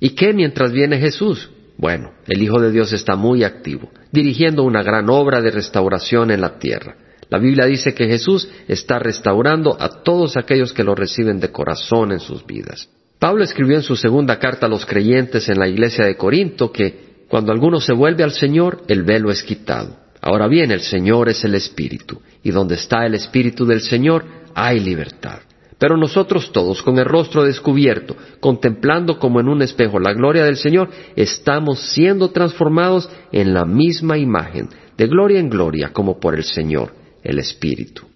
¿Y 0.00 0.10
qué 0.14 0.32
mientras 0.32 0.72
viene 0.72 0.98
Jesús? 0.98 1.50
Bueno, 1.76 2.12
el 2.26 2.42
Hijo 2.42 2.58
de 2.58 2.72
Dios 2.72 2.94
está 2.94 3.16
muy 3.16 3.44
activo, 3.44 3.90
dirigiendo 4.10 4.62
una 4.62 4.82
gran 4.82 5.10
obra 5.10 5.42
de 5.42 5.50
restauración 5.50 6.30
en 6.30 6.40
la 6.40 6.58
tierra. 6.58 6.96
La 7.28 7.36
Biblia 7.36 7.66
dice 7.66 7.92
que 7.92 8.06
Jesús 8.06 8.48
está 8.66 8.98
restaurando 8.98 9.76
a 9.78 10.02
todos 10.02 10.38
aquellos 10.38 10.72
que 10.72 10.84
lo 10.84 10.94
reciben 10.94 11.38
de 11.38 11.52
corazón 11.52 12.12
en 12.12 12.20
sus 12.20 12.46
vidas. 12.46 12.88
Pablo 13.18 13.44
escribió 13.44 13.76
en 13.76 13.82
su 13.82 13.94
segunda 13.94 14.38
carta 14.38 14.64
a 14.64 14.70
los 14.70 14.86
creyentes 14.86 15.50
en 15.50 15.58
la 15.58 15.68
iglesia 15.68 16.06
de 16.06 16.16
Corinto 16.16 16.72
que 16.72 17.07
cuando 17.28 17.52
alguno 17.52 17.80
se 17.80 17.92
vuelve 17.92 18.24
al 18.24 18.32
Señor, 18.32 18.82
el 18.88 19.02
velo 19.02 19.30
es 19.30 19.42
quitado. 19.42 19.96
Ahora 20.20 20.48
bien, 20.48 20.70
el 20.70 20.80
Señor 20.80 21.28
es 21.28 21.44
el 21.44 21.54
Espíritu, 21.54 22.20
y 22.42 22.50
donde 22.50 22.74
está 22.74 23.06
el 23.06 23.14
Espíritu 23.14 23.66
del 23.66 23.80
Señor, 23.80 24.24
hay 24.54 24.80
libertad. 24.80 25.40
Pero 25.78 25.96
nosotros 25.96 26.50
todos, 26.52 26.82
con 26.82 26.98
el 26.98 27.04
rostro 27.04 27.44
descubierto, 27.44 28.16
contemplando 28.40 29.18
como 29.18 29.40
en 29.40 29.48
un 29.48 29.62
espejo 29.62 30.00
la 30.00 30.12
gloria 30.12 30.44
del 30.44 30.56
Señor, 30.56 30.90
estamos 31.14 31.78
siendo 31.92 32.30
transformados 32.30 33.08
en 33.30 33.54
la 33.54 33.64
misma 33.64 34.18
imagen, 34.18 34.68
de 34.96 35.06
gloria 35.06 35.38
en 35.38 35.48
gloria, 35.48 35.92
como 35.92 36.18
por 36.18 36.34
el 36.34 36.42
Señor, 36.42 36.92
el 37.22 37.38
Espíritu. 37.38 38.08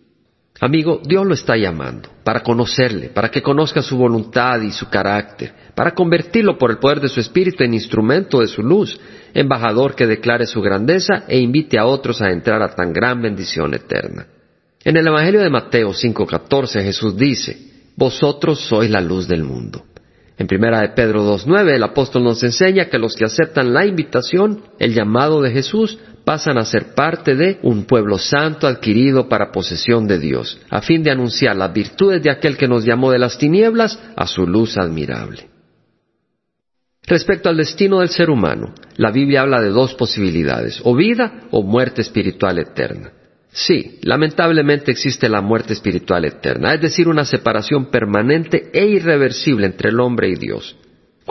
Amigo, 0.63 1.01
Dios 1.05 1.27
lo 1.27 1.35
está 1.35 1.57
llamando 1.57 2.09
para 2.23 2.45
conocerle, 2.45 3.09
para 3.09 3.33
que 3.33 3.43
conozca 3.43 3.83
su 3.83 3.97
voluntad 3.97 4.61
y 4.61 4.71
su 4.71 4.89
carácter, 4.89 5.53
para 5.75 5.91
convertirlo 5.91 6.57
por 6.57 6.71
el 6.71 6.79
poder 6.79 7.01
de 7.01 7.09
su 7.09 7.19
Espíritu 7.19 7.65
en 7.65 7.75
instrumento 7.75 8.39
de 8.39 8.47
su 8.47 8.63
luz, 8.63 8.97
embajador 9.35 9.97
que 9.97 10.07
declare 10.07 10.47
su 10.47 10.63
grandeza 10.63 11.25
e 11.27 11.41
invite 11.41 11.81
a 11.81 11.87
otros 11.87 12.23
a 12.23 12.31
entrar 12.31 12.63
a 12.63 12.77
tan 12.77 12.93
gran 12.93 13.21
bendición 13.21 13.75
eterna. 13.75 14.29
En 14.85 14.97
el 14.97 15.05
Evangelio 15.05 15.41
de 15.41 15.51
Mateo 15.51 15.93
5:14 15.93 16.81
Jesús 16.85 17.17
dice, 17.17 17.57
Vosotros 17.97 18.61
sois 18.61 18.89
la 18.89 19.01
luz 19.01 19.27
del 19.27 19.43
mundo. 19.43 19.85
En 20.39 20.47
primera 20.47 20.81
de 20.81 20.91
Pedro 20.91 21.25
2.9 21.25 21.75
el 21.75 21.83
apóstol 21.83 22.23
nos 22.23 22.41
enseña 22.45 22.85
que 22.85 22.99
los 22.99 23.17
que 23.17 23.25
aceptan 23.25 23.75
la 23.75 23.85
invitación, 23.85 24.63
el 24.79 24.95
llamado 24.95 25.43
de 25.43 25.51
Jesús, 25.51 25.99
pasan 26.25 26.59
a 26.59 26.65
ser 26.65 26.95
parte 26.95 27.35
de 27.35 27.59
un 27.63 27.85
pueblo 27.85 28.19
santo 28.19 28.67
adquirido 28.67 29.29
para 29.29 29.51
posesión 29.51 30.07
de 30.07 30.19
Dios, 30.19 30.59
a 30.71 30.81
fin 30.81 31.03
de 31.03 31.11
anunciar 31.11 31.57
las 31.57 31.73
virtudes 31.73 32.23
de 32.23 32.31
aquel 32.31 32.57
que 32.57 32.69
nos 32.69 32.85
llamó 32.85 33.11
de 33.11 33.19
las 33.19 33.39
tinieblas 33.39 33.99
a 34.17 34.27
su 34.27 34.47
luz 34.47 34.77
admirable. 34.77 35.49
Respecto 37.05 37.49
al 37.49 37.57
destino 37.57 37.99
del 37.99 38.11
ser 38.11 38.31
humano, 38.31 38.75
la 38.97 39.11
Biblia 39.11 39.43
habla 39.43 39.61
de 39.61 39.71
dos 39.71 39.95
posibilidades, 39.95 40.81
o 40.85 40.95
vida 40.95 41.49
o 41.51 41.63
muerte 41.63 42.01
espiritual 42.01 42.59
eterna. 42.59 43.13
Sí, 43.51 43.99
lamentablemente 44.03 44.93
existe 44.93 45.29
la 45.29 45.43
muerte 45.43 45.75
espiritual 45.75 46.25
eterna, 46.25 46.73
es 46.73 46.81
decir, 46.81 47.09
una 47.09 47.25
separación 47.25 47.91
permanente 47.91 48.71
e 48.73 48.87
irreversible 48.87 49.67
entre 49.67 49.91
el 49.91 50.01
hombre 50.01 50.31
y 50.31 50.37
Dios. 50.37 50.77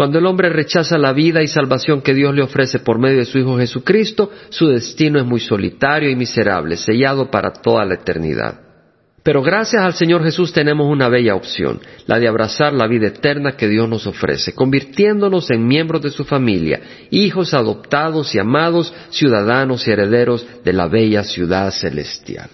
Cuando 0.01 0.17
el 0.17 0.25
hombre 0.25 0.49
rechaza 0.49 0.97
la 0.97 1.13
vida 1.13 1.43
y 1.43 1.47
salvación 1.47 2.01
que 2.01 2.15
Dios 2.15 2.33
le 2.33 2.41
ofrece 2.41 2.79
por 2.79 2.97
medio 2.97 3.19
de 3.19 3.25
su 3.25 3.37
Hijo 3.37 3.59
Jesucristo, 3.59 4.31
su 4.49 4.65
destino 4.65 5.19
es 5.19 5.25
muy 5.27 5.39
solitario 5.39 6.09
y 6.09 6.15
miserable, 6.15 6.75
sellado 6.75 7.29
para 7.29 7.53
toda 7.53 7.85
la 7.85 7.93
eternidad. 7.93 8.61
Pero 9.21 9.43
gracias 9.43 9.83
al 9.83 9.93
Señor 9.93 10.23
Jesús 10.23 10.53
tenemos 10.53 10.89
una 10.89 11.07
bella 11.07 11.35
opción, 11.35 11.81
la 12.07 12.17
de 12.17 12.27
abrazar 12.27 12.73
la 12.73 12.87
vida 12.87 13.09
eterna 13.09 13.55
que 13.55 13.67
Dios 13.67 13.87
nos 13.87 14.07
ofrece, 14.07 14.55
convirtiéndonos 14.55 15.51
en 15.51 15.67
miembros 15.67 16.01
de 16.01 16.09
su 16.09 16.25
familia, 16.25 16.81
hijos 17.11 17.53
adoptados 17.53 18.33
y 18.33 18.39
amados, 18.39 18.91
ciudadanos 19.11 19.87
y 19.87 19.91
herederos 19.91 20.47
de 20.63 20.73
la 20.73 20.87
bella 20.87 21.23
ciudad 21.23 21.69
celestial. 21.69 22.49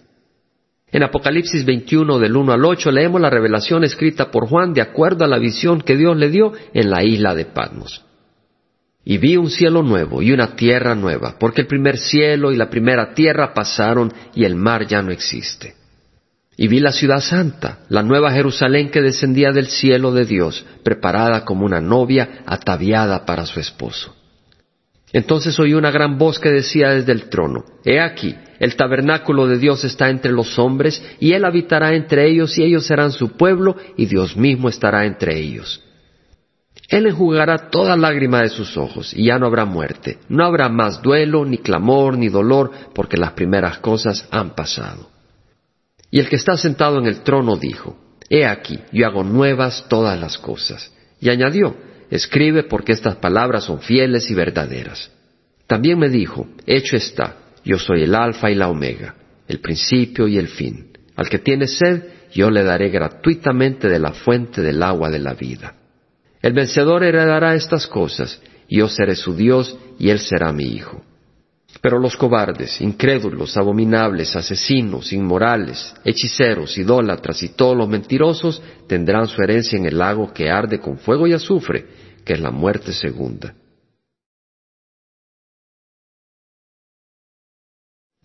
En 0.91 1.03
Apocalipsis 1.03 1.65
21 1.65 2.17
del 2.17 2.35
1 2.35 2.53
al 2.53 2.63
8 2.63 2.91
leemos 2.91 3.19
la 3.19 3.29
revelación 3.29 3.83
escrita 3.83 4.31
por 4.31 4.47
Juan 4.47 4.73
de 4.73 4.81
acuerdo 4.81 5.25
a 5.25 5.27
la 5.27 5.37
visión 5.37 5.81
que 5.81 5.97
Dios 5.97 6.15
le 6.15 6.29
dio 6.29 6.53
en 6.73 6.89
la 6.89 7.03
isla 7.03 7.35
de 7.35 7.45
Patmos. 7.45 8.05
Y 9.03 9.17
vi 9.17 9.37
un 9.37 9.49
cielo 9.49 9.83
nuevo 9.83 10.21
y 10.21 10.31
una 10.31 10.55
tierra 10.55 10.95
nueva, 10.95 11.35
porque 11.39 11.61
el 11.61 11.67
primer 11.67 11.97
cielo 11.97 12.51
y 12.51 12.55
la 12.55 12.69
primera 12.69 13.13
tierra 13.13 13.53
pasaron 13.53 14.13
y 14.33 14.45
el 14.45 14.55
mar 14.55 14.87
ya 14.87 15.01
no 15.01 15.11
existe. 15.11 15.75
Y 16.55 16.67
vi 16.67 16.79
la 16.79 16.91
ciudad 16.91 17.19
santa, 17.19 17.79
la 17.89 18.01
nueva 18.01 18.31
Jerusalén 18.31 18.89
que 18.89 19.01
descendía 19.01 19.51
del 19.51 19.67
cielo 19.67 20.11
de 20.11 20.25
Dios, 20.25 20.65
preparada 20.83 21.45
como 21.45 21.65
una 21.65 21.79
novia 21.79 22.43
ataviada 22.45 23.25
para 23.25 23.45
su 23.45 23.59
esposo. 23.59 24.15
Entonces 25.13 25.57
oí 25.59 25.73
una 25.73 25.91
gran 25.91 26.17
voz 26.17 26.39
que 26.39 26.49
decía 26.49 26.89
desde 26.89 27.11
el 27.11 27.29
trono, 27.29 27.63
He 27.85 27.99
aquí, 27.99 28.35
el 28.59 28.75
tabernáculo 28.75 29.47
de 29.47 29.57
Dios 29.57 29.83
está 29.83 30.09
entre 30.09 30.31
los 30.31 30.57
hombres, 30.59 31.03
y 31.19 31.33
Él 31.33 31.45
habitará 31.45 31.95
entre 31.95 32.29
ellos, 32.29 32.57
y 32.57 32.63
ellos 32.63 32.85
serán 32.85 33.11
su 33.11 33.31
pueblo, 33.31 33.75
y 33.95 34.05
Dios 34.05 34.35
mismo 34.35 34.69
estará 34.69 35.05
entre 35.05 35.39
ellos. 35.39 35.83
Él 36.89 37.05
enjugará 37.05 37.69
toda 37.69 37.97
lágrima 37.97 38.41
de 38.41 38.49
sus 38.49 38.77
ojos, 38.77 39.13
y 39.13 39.25
ya 39.25 39.37
no 39.37 39.47
habrá 39.47 39.65
muerte, 39.65 40.19
no 40.29 40.45
habrá 40.45 40.69
más 40.69 41.01
duelo, 41.01 41.45
ni 41.45 41.57
clamor, 41.57 42.17
ni 42.17 42.29
dolor, 42.29 42.71
porque 42.93 43.17
las 43.17 43.33
primeras 43.33 43.79
cosas 43.79 44.27
han 44.31 44.55
pasado. 44.55 45.09
Y 46.09 46.19
el 46.19 46.29
que 46.29 46.37
está 46.37 46.55
sentado 46.55 46.99
en 46.99 47.07
el 47.07 47.21
trono 47.21 47.57
dijo, 47.57 47.97
He 48.29 48.45
aquí, 48.45 48.79
yo 48.91 49.05
hago 49.05 49.23
nuevas 49.23 49.85
todas 49.89 50.19
las 50.19 50.37
cosas. 50.37 50.93
Y 51.19 51.29
añadió, 51.29 51.75
Escribe 52.09 52.63
porque 52.63 52.93
estas 52.93 53.17
palabras 53.17 53.65
son 53.65 53.81
fieles 53.81 54.29
y 54.31 54.33
verdaderas. 54.33 55.11
También 55.67 55.99
me 55.99 56.09
dijo, 56.09 56.47
Hecho 56.65 56.95
está, 56.95 57.35
yo 57.67 57.77
soy 57.77 58.03
el 58.03 58.15
alfa 58.15 58.49
y 58.49 58.55
la 58.55 58.69
omega, 58.69 59.13
el 59.45 59.59
principio 59.59 60.25
y 60.25 60.37
el 60.37 60.47
fin. 60.47 60.93
Al 61.17 61.27
que 61.27 61.39
tiene 61.39 61.67
sed, 61.67 62.01
yo 62.31 62.49
le 62.49 62.63
daré 62.63 62.89
gratuitamente 62.89 63.89
de 63.89 63.99
la 63.99 64.13
fuente 64.13 64.61
del 64.61 64.81
agua 64.81 65.09
de 65.09 65.19
la 65.19 65.33
vida. 65.33 65.75
El 66.41 66.53
vencedor 66.53 67.03
heredará 67.03 67.55
estas 67.55 67.85
cosas, 67.85 68.41
yo 68.69 68.87
seré 68.87 69.15
su 69.15 69.35
Dios, 69.35 69.77
y 69.99 70.09
él 70.09 70.19
será 70.19 70.53
mi 70.53 70.63
hijo. 70.63 71.03
Pero 71.81 71.99
los 71.99 72.15
cobardes, 72.15 72.79
incrédulos, 72.79 73.57
abominables, 73.57 74.33
asesinos, 74.37 75.11
inmorales, 75.11 75.93
hechiceros, 76.05 76.77
idólatras 76.77 77.43
y 77.43 77.49
todos 77.49 77.75
los 77.75 77.89
mentirosos 77.89 78.61
tendrán 78.87 79.27
su 79.27 79.41
herencia 79.41 79.77
en 79.77 79.85
el 79.85 79.97
lago 79.97 80.31
que 80.33 80.49
arde 80.49 80.79
con 80.79 80.97
fuego 80.97 81.27
y 81.27 81.33
azufre, 81.33 81.85
que 82.23 82.33
es 82.33 82.39
la 82.39 82.51
muerte 82.51 82.93
segunda. 82.93 83.53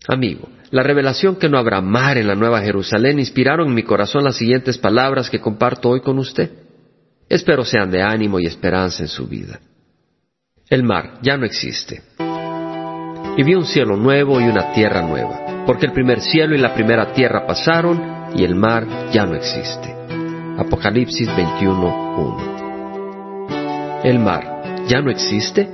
Amigo, 0.07 0.49
la 0.71 0.83
revelación 0.83 1.37
que 1.37 1.47
no 1.47 1.57
habrá 1.57 1.79
mar 1.81 2.17
en 2.17 2.27
la 2.27 2.35
Nueva 2.35 2.61
Jerusalén 2.61 3.19
inspiraron 3.19 3.69
en 3.69 3.75
mi 3.75 3.83
corazón 3.83 4.23
las 4.23 4.35
siguientes 4.35 4.77
palabras 4.77 5.29
que 5.29 5.39
comparto 5.39 5.89
hoy 5.89 6.01
con 6.01 6.19
usted. 6.19 6.51
Espero 7.29 7.63
sean 7.63 7.89
de 7.89 8.01
ánimo 8.01 8.39
y 8.39 8.45
esperanza 8.45 9.03
en 9.03 9.07
su 9.07 9.27
vida. 9.27 9.61
El 10.69 10.83
mar 10.83 11.19
ya 11.21 11.37
no 11.37 11.45
existe. 11.45 12.01
Y 13.37 13.43
vi 13.43 13.55
un 13.55 13.65
cielo 13.65 13.95
nuevo 13.95 14.41
y 14.41 14.43
una 14.43 14.73
tierra 14.73 15.01
nueva, 15.01 15.63
porque 15.65 15.85
el 15.85 15.93
primer 15.93 16.19
cielo 16.19 16.53
y 16.53 16.59
la 16.59 16.73
primera 16.73 17.13
tierra 17.13 17.47
pasaron 17.47 18.33
y 18.35 18.43
el 18.43 18.55
mar 18.55 18.85
ya 19.11 19.25
no 19.25 19.35
existe. 19.35 19.95
Apocalipsis 20.57 21.29
21.1. 21.29 24.01
¿El 24.03 24.19
mar 24.19 24.83
ya 24.87 25.01
no 25.01 25.09
existe? 25.09 25.69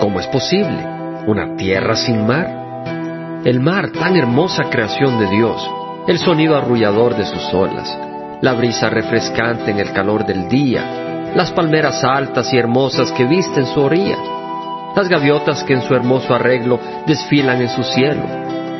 ¿Cómo 0.00 0.18
es 0.18 0.26
posible? 0.28 0.82
¿Una 1.26 1.56
tierra 1.56 1.94
sin 1.94 2.26
mar? 2.26 2.65
El 3.46 3.60
mar, 3.60 3.92
tan 3.92 4.16
hermosa 4.16 4.64
creación 4.64 5.20
de 5.20 5.28
Dios, 5.28 5.64
el 6.08 6.18
sonido 6.18 6.56
arrullador 6.56 7.16
de 7.16 7.24
sus 7.24 7.54
olas, 7.54 7.96
la 8.40 8.54
brisa 8.54 8.90
refrescante 8.90 9.70
en 9.70 9.78
el 9.78 9.92
calor 9.92 10.26
del 10.26 10.48
día, 10.48 11.30
las 11.32 11.52
palmeras 11.52 12.02
altas 12.02 12.52
y 12.52 12.58
hermosas 12.58 13.12
que 13.12 13.24
visten 13.24 13.66
su 13.66 13.82
orilla, 13.82 14.18
las 14.96 15.08
gaviotas 15.08 15.62
que 15.62 15.74
en 15.74 15.82
su 15.82 15.94
hermoso 15.94 16.34
arreglo 16.34 16.80
desfilan 17.06 17.62
en 17.62 17.68
su 17.68 17.84
cielo, 17.84 18.24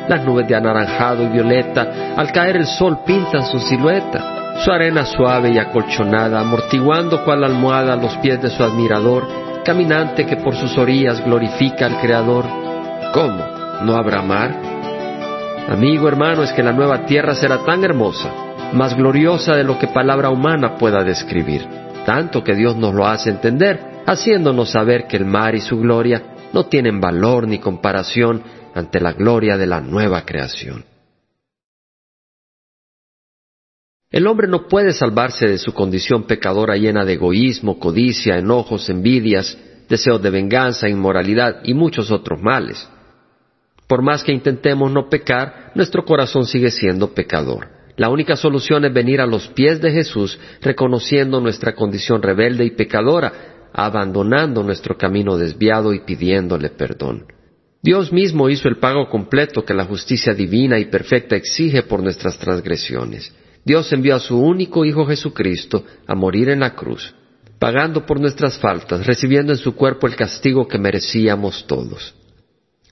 las 0.09 0.25
nubes 0.25 0.45
de 0.49 0.55
anaranjado 0.55 1.23
y 1.23 1.27
violeta, 1.27 2.13
al 2.17 2.33
caer 2.33 2.57
el 2.57 2.67
sol 2.67 2.99
pintan 3.05 3.45
su 3.45 3.59
silueta, 3.59 4.57
su 4.65 4.69
arena 4.69 5.05
suave 5.05 5.49
y 5.49 5.59
acolchonada, 5.59 6.41
amortiguando 6.41 7.23
cual 7.23 7.45
almohada 7.45 7.95
los 7.95 8.17
pies 8.17 8.41
de 8.41 8.49
su 8.49 8.61
admirador, 8.61 9.63
caminante 9.63 10.25
que 10.25 10.35
por 10.35 10.55
sus 10.57 10.77
orillas 10.77 11.23
glorifica 11.23 11.85
al 11.85 12.01
Creador. 12.01 12.43
¿Cómo? 13.13 13.56
¿No 13.83 13.95
habrá 13.95 14.21
mar? 14.23 14.77
Amigo 15.69 16.07
hermano, 16.07 16.43
es 16.43 16.51
que 16.51 16.63
la 16.63 16.73
nueva 16.73 17.05
tierra 17.05 17.35
será 17.35 17.63
tan 17.63 17.83
hermosa, 17.83 18.71
más 18.73 18.95
gloriosa 18.95 19.55
de 19.55 19.63
lo 19.63 19.77
que 19.77 19.87
palabra 19.87 20.29
humana 20.29 20.77
pueda 20.77 21.03
describir, 21.03 21.67
tanto 22.05 22.43
que 22.43 22.55
Dios 22.55 22.75
nos 22.75 22.95
lo 22.95 23.05
hace 23.05 23.29
entender, 23.29 24.01
haciéndonos 24.05 24.71
saber 24.71 25.07
que 25.07 25.17
el 25.17 25.25
mar 25.25 25.53
y 25.55 25.61
su 25.61 25.77
gloria 25.77 26.49
no 26.53 26.65
tienen 26.65 26.99
valor 26.99 27.47
ni 27.47 27.59
comparación 27.59 28.41
ante 28.73 28.99
la 28.99 29.13
gloria 29.13 29.57
de 29.57 29.67
la 29.67 29.79
nueva 29.81 30.25
creación. 30.25 30.85
El 34.09 34.25
hombre 34.25 34.47
no 34.47 34.67
puede 34.67 34.93
salvarse 34.93 35.47
de 35.47 35.57
su 35.57 35.73
condición 35.73 36.23
pecadora 36.23 36.77
llena 36.77 37.05
de 37.05 37.13
egoísmo, 37.13 37.77
codicia, 37.77 38.37
enojos, 38.37 38.89
envidias, 38.89 39.57
deseos 39.89 40.21
de 40.23 40.29
venganza, 40.29 40.89
inmoralidad 40.89 41.57
y 41.63 41.73
muchos 41.73 42.09
otros 42.09 42.41
males. 42.41 42.89
Por 43.87 44.01
más 44.01 44.23
que 44.23 44.33
intentemos 44.33 44.91
no 44.91 45.09
pecar, 45.09 45.71
nuestro 45.73 46.03
corazón 46.03 46.45
sigue 46.45 46.71
siendo 46.71 47.13
pecador. 47.13 47.69
La 47.95 48.09
única 48.09 48.35
solución 48.35 48.85
es 48.85 48.93
venir 48.93 49.21
a 49.21 49.25
los 49.25 49.47
pies 49.47 49.81
de 49.81 49.91
Jesús 49.91 50.37
reconociendo 50.61 51.39
nuestra 51.39 51.73
condición 51.73 52.21
rebelde 52.21 52.65
y 52.65 52.71
pecadora, 52.71 53.69
abandonando 53.73 54.61
nuestro 54.61 54.97
camino 54.97 55.37
desviado 55.37 55.93
y 55.93 56.01
pidiéndole 56.01 56.69
perdón. 56.69 57.25
Dios 57.81 58.11
mismo 58.11 58.49
hizo 58.49 58.67
el 58.67 58.77
pago 58.77 59.09
completo 59.09 59.63
que 59.63 59.73
la 59.73 59.85
justicia 59.85 60.33
divina 60.33 60.77
y 60.77 60.85
perfecta 60.85 61.35
exige 61.35 61.83
por 61.83 62.03
nuestras 62.03 62.37
transgresiones. 62.37 63.33
Dios 63.63 63.91
envió 63.93 64.15
a 64.15 64.19
su 64.19 64.37
único 64.37 64.83
Hijo 64.83 65.05
Jesucristo 65.05 65.85
a 66.05 66.13
morir 66.13 66.49
en 66.49 66.59
la 66.59 66.75
cruz, 66.75 67.13
pagando 67.59 68.05
por 68.05 68.19
nuestras 68.19 68.59
faltas, 68.59 69.05
recibiendo 69.05 69.53
en 69.53 69.57
su 69.57 69.75
cuerpo 69.75 70.07
el 70.07 70.15
castigo 70.15 70.67
que 70.67 70.77
merecíamos 70.77 71.65
todos. 71.67 72.16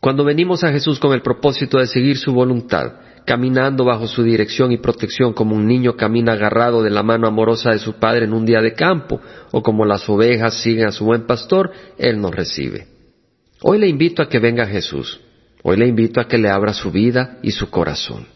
Cuando 0.06 0.24
venimos 0.24 0.64
a 0.64 0.72
Jesús 0.72 1.00
con 1.00 1.14
el 1.14 1.24
propósito 1.24 1.80
de 1.80 1.88
seguir 1.88 2.20
su 2.20 2.32
voluntad, 2.32 2.92
caminando 3.26 3.84
bajo 3.86 4.06
su 4.06 4.22
dirección 4.22 4.72
y 4.72 4.78
protección 4.78 5.34
como 5.34 5.56
un 5.56 5.66
niño 5.66 5.98
camina 5.98 6.34
agarrado 6.34 6.84
de 6.84 6.92
la 6.92 7.02
mano 7.02 7.26
amorosa 7.28 7.72
de 7.72 7.80
su 7.80 7.94
padre 7.94 8.26
en 8.26 8.34
un 8.34 8.46
día 8.46 8.62
de 8.62 8.76
campo, 8.76 9.20
o 9.50 9.64
como 9.64 9.84
las 9.84 10.08
ovejas 10.08 10.62
siguen 10.62 10.86
a 10.86 10.92
su 10.92 11.06
buen 11.06 11.26
pastor, 11.26 11.72
Él 11.98 12.22
nos 12.22 12.36
recibe. 12.36 12.86
Hoy 13.64 13.80
le 13.80 13.88
invito 13.88 14.22
a 14.22 14.30
que 14.30 14.38
venga 14.38 14.68
Jesús. 14.68 15.22
Hoy 15.64 15.76
le 15.76 15.88
invito 15.88 16.22
a 16.22 16.28
que 16.28 16.38
le 16.38 16.52
abra 16.52 16.72
su 16.72 16.92
vida 16.92 17.40
y 17.42 17.50
su 17.50 17.72
corazón. 17.72 18.28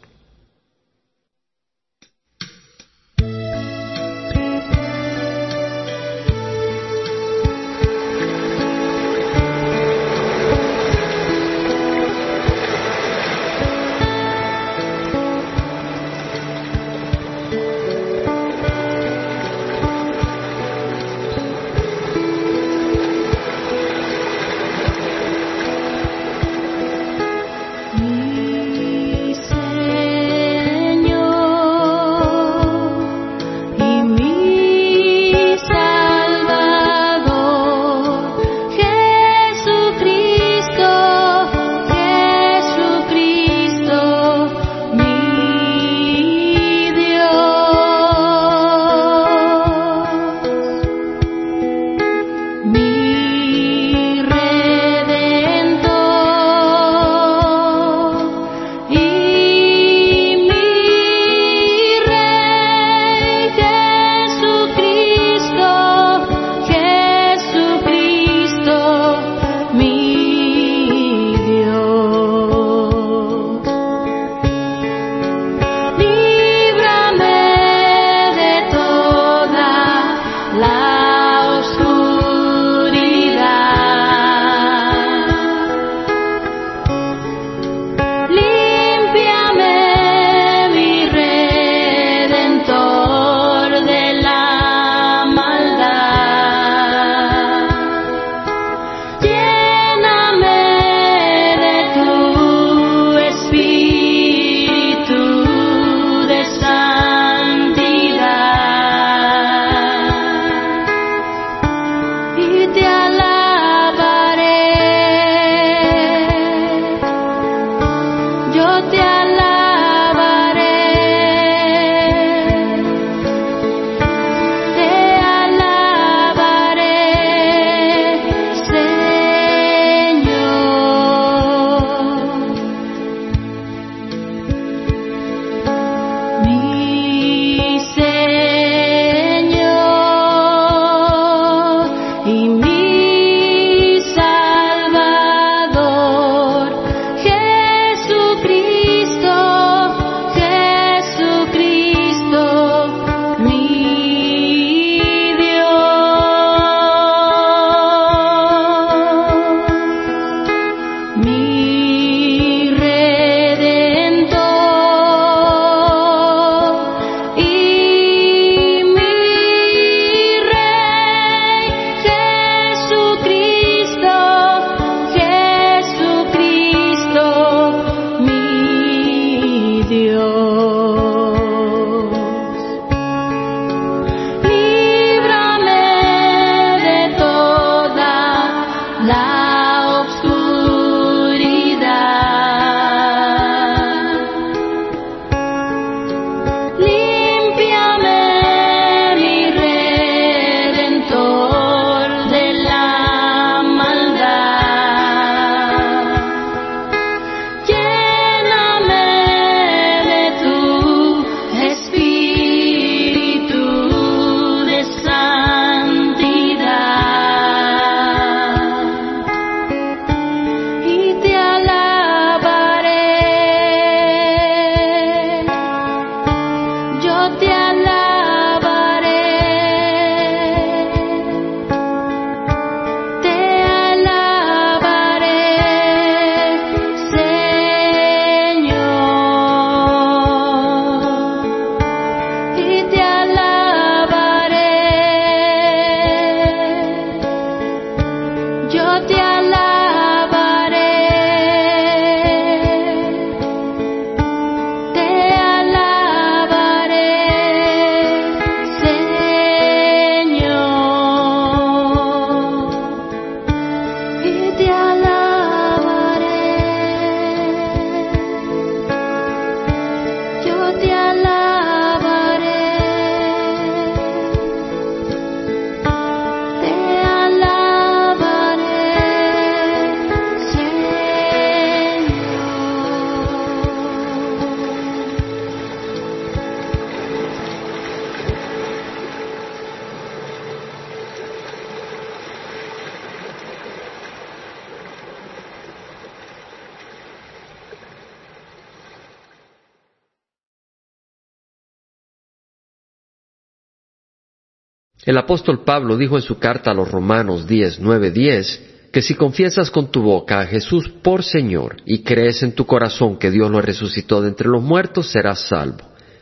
El 305.10 305.18
apóstol 305.18 305.64
Pablo 305.64 305.98
dijo 305.98 306.18
en 306.18 306.22
su 306.22 306.38
carta 306.38 306.70
a 306.70 306.74
los 306.76 306.92
Romanos 306.92 307.48
10, 307.48 307.80
9, 307.80 308.12
10, 308.12 308.90
que 308.94 309.02
si 309.02 309.16
confiesas 309.16 309.72
con 309.72 309.92
tu 309.92 310.04
boca 310.04 310.40
a 310.40 310.46
Jesús 310.46 310.88
por 311.02 311.24
Señor 311.24 311.78
y 311.84 312.04
crees 312.04 312.44
en 312.44 312.52
tu 312.52 312.68
corazón 312.68 313.18
que 313.18 313.32
Dios 313.32 313.50
lo 313.50 313.60
resucitó 313.60 314.22
de 314.22 314.28
entre 314.28 314.48
los 314.48 314.62
muertos, 314.62 315.12
serás 315.12 315.48
salvo. 315.48 315.80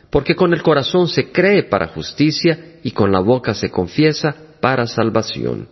Porque 0.09 0.37
con 0.37 0.53
el 0.53 0.63
corazón 0.63 1.09
se 1.09 1.33
cree 1.33 1.63
para 1.63 1.89
justicia 1.89 2.77
y 2.81 2.91
con 2.91 3.11
la 3.11 3.19
boca 3.19 3.53
se 3.53 3.69
confiesa 3.69 4.33
para 4.61 4.87
salvación. 4.87 5.67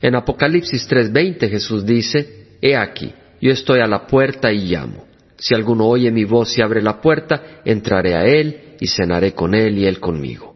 En 0.00 0.14
Apocalipsis 0.14 0.88
3:20 0.88 1.50
Jesús 1.50 1.84
dice, 1.84 2.56
He 2.62 2.76
aquí, 2.76 3.12
yo 3.42 3.52
estoy 3.52 3.80
a 3.80 3.86
la 3.86 4.06
puerta 4.06 4.50
y 4.50 4.60
llamo. 4.60 5.04
Si 5.36 5.54
alguno 5.54 5.86
oye 5.86 6.10
mi 6.10 6.24
voz 6.24 6.56
y 6.56 6.62
abre 6.62 6.80
la 6.80 6.98
puerta, 6.98 7.60
entraré 7.66 8.14
a 8.14 8.24
él 8.24 8.76
y 8.80 8.86
cenaré 8.86 9.34
con 9.34 9.54
él 9.54 9.76
y 9.76 9.84
él 9.84 10.00
conmigo. 10.00 10.55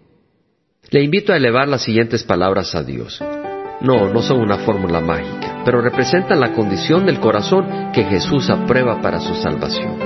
Le 0.92 1.04
invito 1.04 1.32
a 1.32 1.36
elevar 1.36 1.68
las 1.68 1.82
siguientes 1.82 2.24
palabras 2.24 2.74
a 2.74 2.82
Dios. 2.82 3.22
No, 3.80 4.12
no 4.12 4.22
son 4.22 4.40
una 4.40 4.58
fórmula 4.58 4.98
mágica, 5.00 5.62
pero 5.64 5.80
representan 5.80 6.40
la 6.40 6.52
condición 6.52 7.06
del 7.06 7.20
corazón 7.20 7.92
que 7.92 8.02
Jesús 8.02 8.50
aprueba 8.50 9.00
para 9.00 9.20
su 9.20 9.32
salvación. 9.36 9.96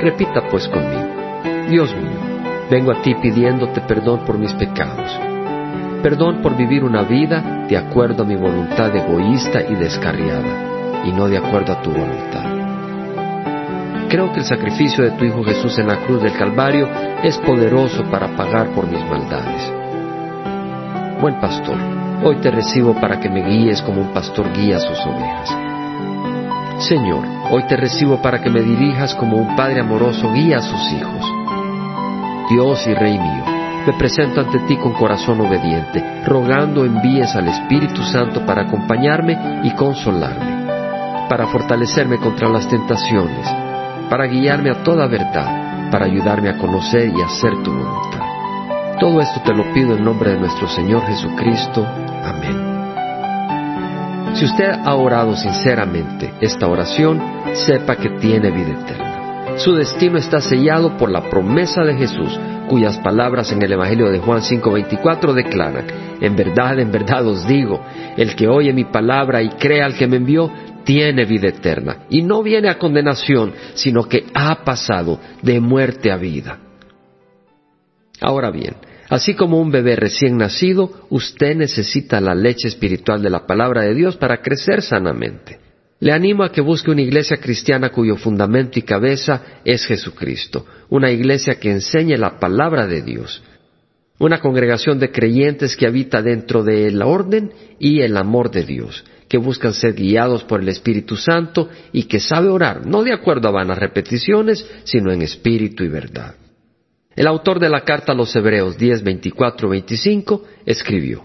Repita 0.00 0.48
pues 0.48 0.66
conmigo. 0.66 1.68
Dios 1.68 1.94
mío, 1.94 2.20
vengo 2.70 2.90
a 2.90 3.02
ti 3.02 3.14
pidiéndote 3.20 3.82
perdón 3.82 4.24
por 4.24 4.38
mis 4.38 4.54
pecados. 4.54 5.10
Perdón 6.02 6.40
por 6.40 6.56
vivir 6.56 6.84
una 6.84 7.02
vida 7.02 7.66
de 7.68 7.76
acuerdo 7.76 8.22
a 8.22 8.26
mi 8.26 8.36
voluntad 8.36 8.96
egoísta 8.96 9.60
y 9.68 9.74
descarriada, 9.74 11.04
y 11.04 11.12
no 11.12 11.28
de 11.28 11.36
acuerdo 11.36 11.74
a 11.74 11.82
tu 11.82 11.90
voluntad. 11.90 12.46
Creo 14.08 14.32
que 14.32 14.38
el 14.38 14.46
sacrificio 14.46 15.04
de 15.04 15.10
tu 15.10 15.24
Hijo 15.26 15.44
Jesús 15.44 15.78
en 15.78 15.88
la 15.88 15.98
cruz 16.06 16.22
del 16.22 16.32
Calvario 16.32 16.88
es 17.22 17.36
poderoso 17.36 18.04
para 18.04 18.34
pagar 18.34 18.70
por 18.70 18.90
mis 18.90 19.04
maldades. 19.04 19.79
Buen 21.20 21.38
pastor, 21.38 21.76
hoy 22.24 22.36
te 22.36 22.50
recibo 22.50 22.94
para 22.94 23.20
que 23.20 23.28
me 23.28 23.42
guíes 23.42 23.82
como 23.82 24.00
un 24.00 24.14
pastor 24.14 24.50
guía 24.54 24.78
a 24.78 24.80
sus 24.80 24.98
ovejas. 25.04 25.54
Señor, 26.88 27.26
hoy 27.50 27.62
te 27.64 27.76
recibo 27.76 28.22
para 28.22 28.40
que 28.40 28.48
me 28.48 28.62
dirijas 28.62 29.14
como 29.16 29.36
un 29.36 29.54
padre 29.54 29.80
amoroso 29.80 30.32
guía 30.32 30.60
a 30.60 30.62
sus 30.62 30.80
hijos. 30.92 31.30
Dios 32.48 32.86
y 32.86 32.94
Rey 32.94 33.18
mío, 33.18 33.44
me 33.86 33.92
presento 33.98 34.40
ante 34.40 34.60
ti 34.60 34.78
con 34.78 34.94
corazón 34.94 35.42
obediente, 35.42 36.02
rogando 36.24 36.86
envíes 36.86 37.36
al 37.36 37.48
Espíritu 37.48 38.02
Santo 38.02 38.46
para 38.46 38.62
acompañarme 38.62 39.60
y 39.62 39.72
consolarme, 39.72 41.28
para 41.28 41.48
fortalecerme 41.48 42.16
contra 42.16 42.48
las 42.48 42.66
tentaciones, 42.66 43.46
para 44.08 44.24
guiarme 44.24 44.70
a 44.70 44.82
toda 44.82 45.06
verdad, 45.06 45.90
para 45.90 46.06
ayudarme 46.06 46.48
a 46.48 46.56
conocer 46.56 47.12
y 47.14 47.20
hacer 47.20 47.62
tu 47.62 47.72
voluntad. 47.72 48.19
Todo 49.00 49.20
esto 49.22 49.40
te 49.40 49.54
lo 49.54 49.72
pido 49.72 49.96
en 49.96 50.04
nombre 50.04 50.32
de 50.32 50.40
nuestro 50.40 50.68
Señor 50.68 51.00
Jesucristo. 51.06 51.86
Amén. 52.22 52.70
Si 54.34 54.44
usted 54.44 54.72
ha 54.84 54.94
orado 54.94 55.34
sinceramente 55.34 56.34
esta 56.42 56.66
oración, 56.66 57.18
sepa 57.54 57.96
que 57.96 58.10
tiene 58.20 58.50
vida 58.50 58.78
eterna. 58.78 59.56
Su 59.56 59.72
destino 59.72 60.18
está 60.18 60.42
sellado 60.42 60.98
por 60.98 61.10
la 61.10 61.30
promesa 61.30 61.82
de 61.82 61.94
Jesús, 61.94 62.38
cuyas 62.68 62.98
palabras 62.98 63.50
en 63.52 63.62
el 63.62 63.72
Evangelio 63.72 64.10
de 64.10 64.18
Juan 64.18 64.42
5:24 64.42 65.32
declaran, 65.32 65.86
en 66.20 66.36
verdad, 66.36 66.78
en 66.78 66.92
verdad 66.92 67.26
os 67.26 67.48
digo, 67.48 67.80
el 68.18 68.36
que 68.36 68.48
oye 68.48 68.74
mi 68.74 68.84
palabra 68.84 69.40
y 69.40 69.48
cree 69.48 69.82
al 69.82 69.94
que 69.94 70.06
me 70.08 70.16
envió, 70.16 70.52
tiene 70.84 71.24
vida 71.24 71.48
eterna, 71.48 72.04
y 72.10 72.20
no 72.20 72.42
viene 72.42 72.68
a 72.68 72.76
condenación, 72.76 73.54
sino 73.72 74.04
que 74.04 74.26
ha 74.34 74.62
pasado 74.62 75.18
de 75.40 75.58
muerte 75.58 76.12
a 76.12 76.18
vida. 76.18 76.58
Ahora 78.20 78.50
bien, 78.50 78.74
Así 79.10 79.34
como 79.34 79.60
un 79.60 79.72
bebé 79.72 79.96
recién 79.96 80.36
nacido, 80.36 81.04
usted 81.10 81.56
necesita 81.56 82.20
la 82.20 82.32
leche 82.32 82.68
espiritual 82.68 83.20
de 83.20 83.28
la 83.28 83.44
palabra 83.44 83.82
de 83.82 83.92
Dios 83.92 84.16
para 84.16 84.40
crecer 84.40 84.82
sanamente. 84.82 85.58
Le 85.98 86.12
animo 86.12 86.44
a 86.44 86.52
que 86.52 86.60
busque 86.60 86.92
una 86.92 87.02
iglesia 87.02 87.38
cristiana 87.38 87.90
cuyo 87.90 88.16
fundamento 88.16 88.78
y 88.78 88.82
cabeza 88.82 89.42
es 89.64 89.84
Jesucristo, 89.84 90.64
una 90.90 91.10
iglesia 91.10 91.56
que 91.56 91.72
enseñe 91.72 92.16
la 92.16 92.38
palabra 92.38 92.86
de 92.86 93.02
Dios, 93.02 93.42
una 94.20 94.38
congregación 94.38 95.00
de 95.00 95.10
creyentes 95.10 95.74
que 95.74 95.88
habita 95.88 96.22
dentro 96.22 96.62
del 96.62 97.02
orden 97.02 97.52
y 97.80 98.02
el 98.02 98.16
amor 98.16 98.52
de 98.52 98.62
Dios, 98.62 99.04
que 99.28 99.38
buscan 99.38 99.74
ser 99.74 99.94
guiados 99.94 100.44
por 100.44 100.60
el 100.60 100.68
Espíritu 100.68 101.16
Santo 101.16 101.68
y 101.92 102.04
que 102.04 102.20
sabe 102.20 102.48
orar, 102.48 102.86
no 102.86 103.02
de 103.02 103.12
acuerdo 103.12 103.48
a 103.48 103.52
vanas 103.52 103.78
repeticiones, 103.78 104.64
sino 104.84 105.10
en 105.10 105.22
espíritu 105.22 105.82
y 105.82 105.88
verdad. 105.88 106.36
El 107.20 107.26
autor 107.26 107.60
de 107.60 107.68
la 107.68 107.82
carta 107.82 108.12
a 108.12 108.14
los 108.14 108.34
Hebreos 108.34 108.78
10, 108.78 109.02
24, 109.04 109.68
25 109.68 110.42
escribió, 110.64 111.22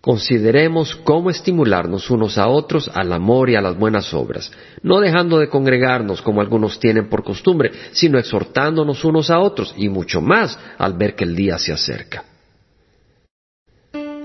Consideremos 0.00 0.96
cómo 0.96 1.30
estimularnos 1.30 2.10
unos 2.10 2.36
a 2.36 2.48
otros 2.48 2.90
al 2.92 3.12
amor 3.12 3.48
y 3.48 3.54
a 3.54 3.60
las 3.60 3.78
buenas 3.78 4.12
obras, 4.12 4.50
no 4.82 4.98
dejando 4.98 5.38
de 5.38 5.48
congregarnos 5.48 6.20
como 6.20 6.40
algunos 6.40 6.80
tienen 6.80 7.08
por 7.08 7.22
costumbre, 7.22 7.70
sino 7.92 8.18
exhortándonos 8.18 9.04
unos 9.04 9.30
a 9.30 9.38
otros 9.38 9.72
y 9.76 9.88
mucho 9.88 10.20
más 10.20 10.58
al 10.78 10.94
ver 10.94 11.14
que 11.14 11.22
el 11.22 11.36
día 11.36 11.58
se 11.58 11.72
acerca. 11.72 12.24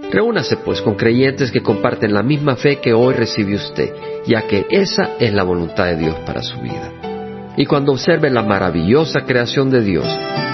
Reúnase 0.09 0.57
pues 0.57 0.81
con 0.81 0.95
creyentes 0.95 1.51
que 1.51 1.61
comparten 1.61 2.15
la 2.15 2.23
misma 2.23 2.55
fe 2.55 2.79
que 2.79 2.93
hoy 2.93 3.13
recibe 3.13 3.53
usted, 3.53 3.93
ya 4.25 4.47
que 4.47 4.65
esa 4.71 5.17
es 5.19 5.31
la 5.31 5.43
voluntad 5.43 5.85
de 5.85 5.97
Dios 5.97 6.15
para 6.25 6.41
su 6.41 6.59
vida. 6.61 7.12
Y 7.55 7.65
cuando 7.65 7.91
observe 7.91 8.29
la 8.31 8.41
maravillosa 8.41 9.21
creación 9.21 9.69
de 9.69 9.81
Dios, 9.81 10.05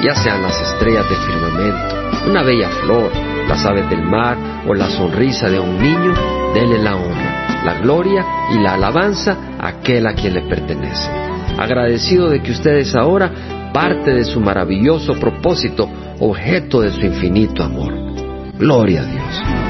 ya 0.03 0.15
sean 0.15 0.41
las 0.41 0.59
estrellas 0.61 1.05
del 1.09 1.19
firmamento, 1.19 2.29
una 2.29 2.43
bella 2.43 2.69
flor, 2.69 3.11
las 3.47 3.65
aves 3.65 3.89
del 3.89 4.03
mar 4.03 4.37
o 4.67 4.73
la 4.73 4.89
sonrisa 4.89 5.49
de 5.49 5.59
un 5.59 5.81
niño, 5.81 6.13
dele 6.53 6.81
la 6.83 6.95
honra, 6.97 7.63
la 7.63 7.79
gloria 7.79 8.25
y 8.51 8.59
la 8.59 8.73
alabanza 8.73 9.37
a 9.59 9.67
aquel 9.69 10.07
a 10.07 10.13
quien 10.13 10.33
le 10.33 10.41
pertenece. 10.41 11.09
Agradecido 11.57 12.29
de 12.29 12.41
que 12.41 12.51
ustedes 12.51 12.93
ahora 12.95 13.31
parte 13.73 14.13
de 14.13 14.25
su 14.25 14.39
maravilloso 14.39 15.13
propósito, 15.13 15.89
objeto 16.19 16.81
de 16.81 16.91
su 16.91 17.01
infinito 17.01 17.63
amor. 17.63 17.93
Gloria 18.57 19.01
a 19.01 19.05
Dios. 19.05 19.68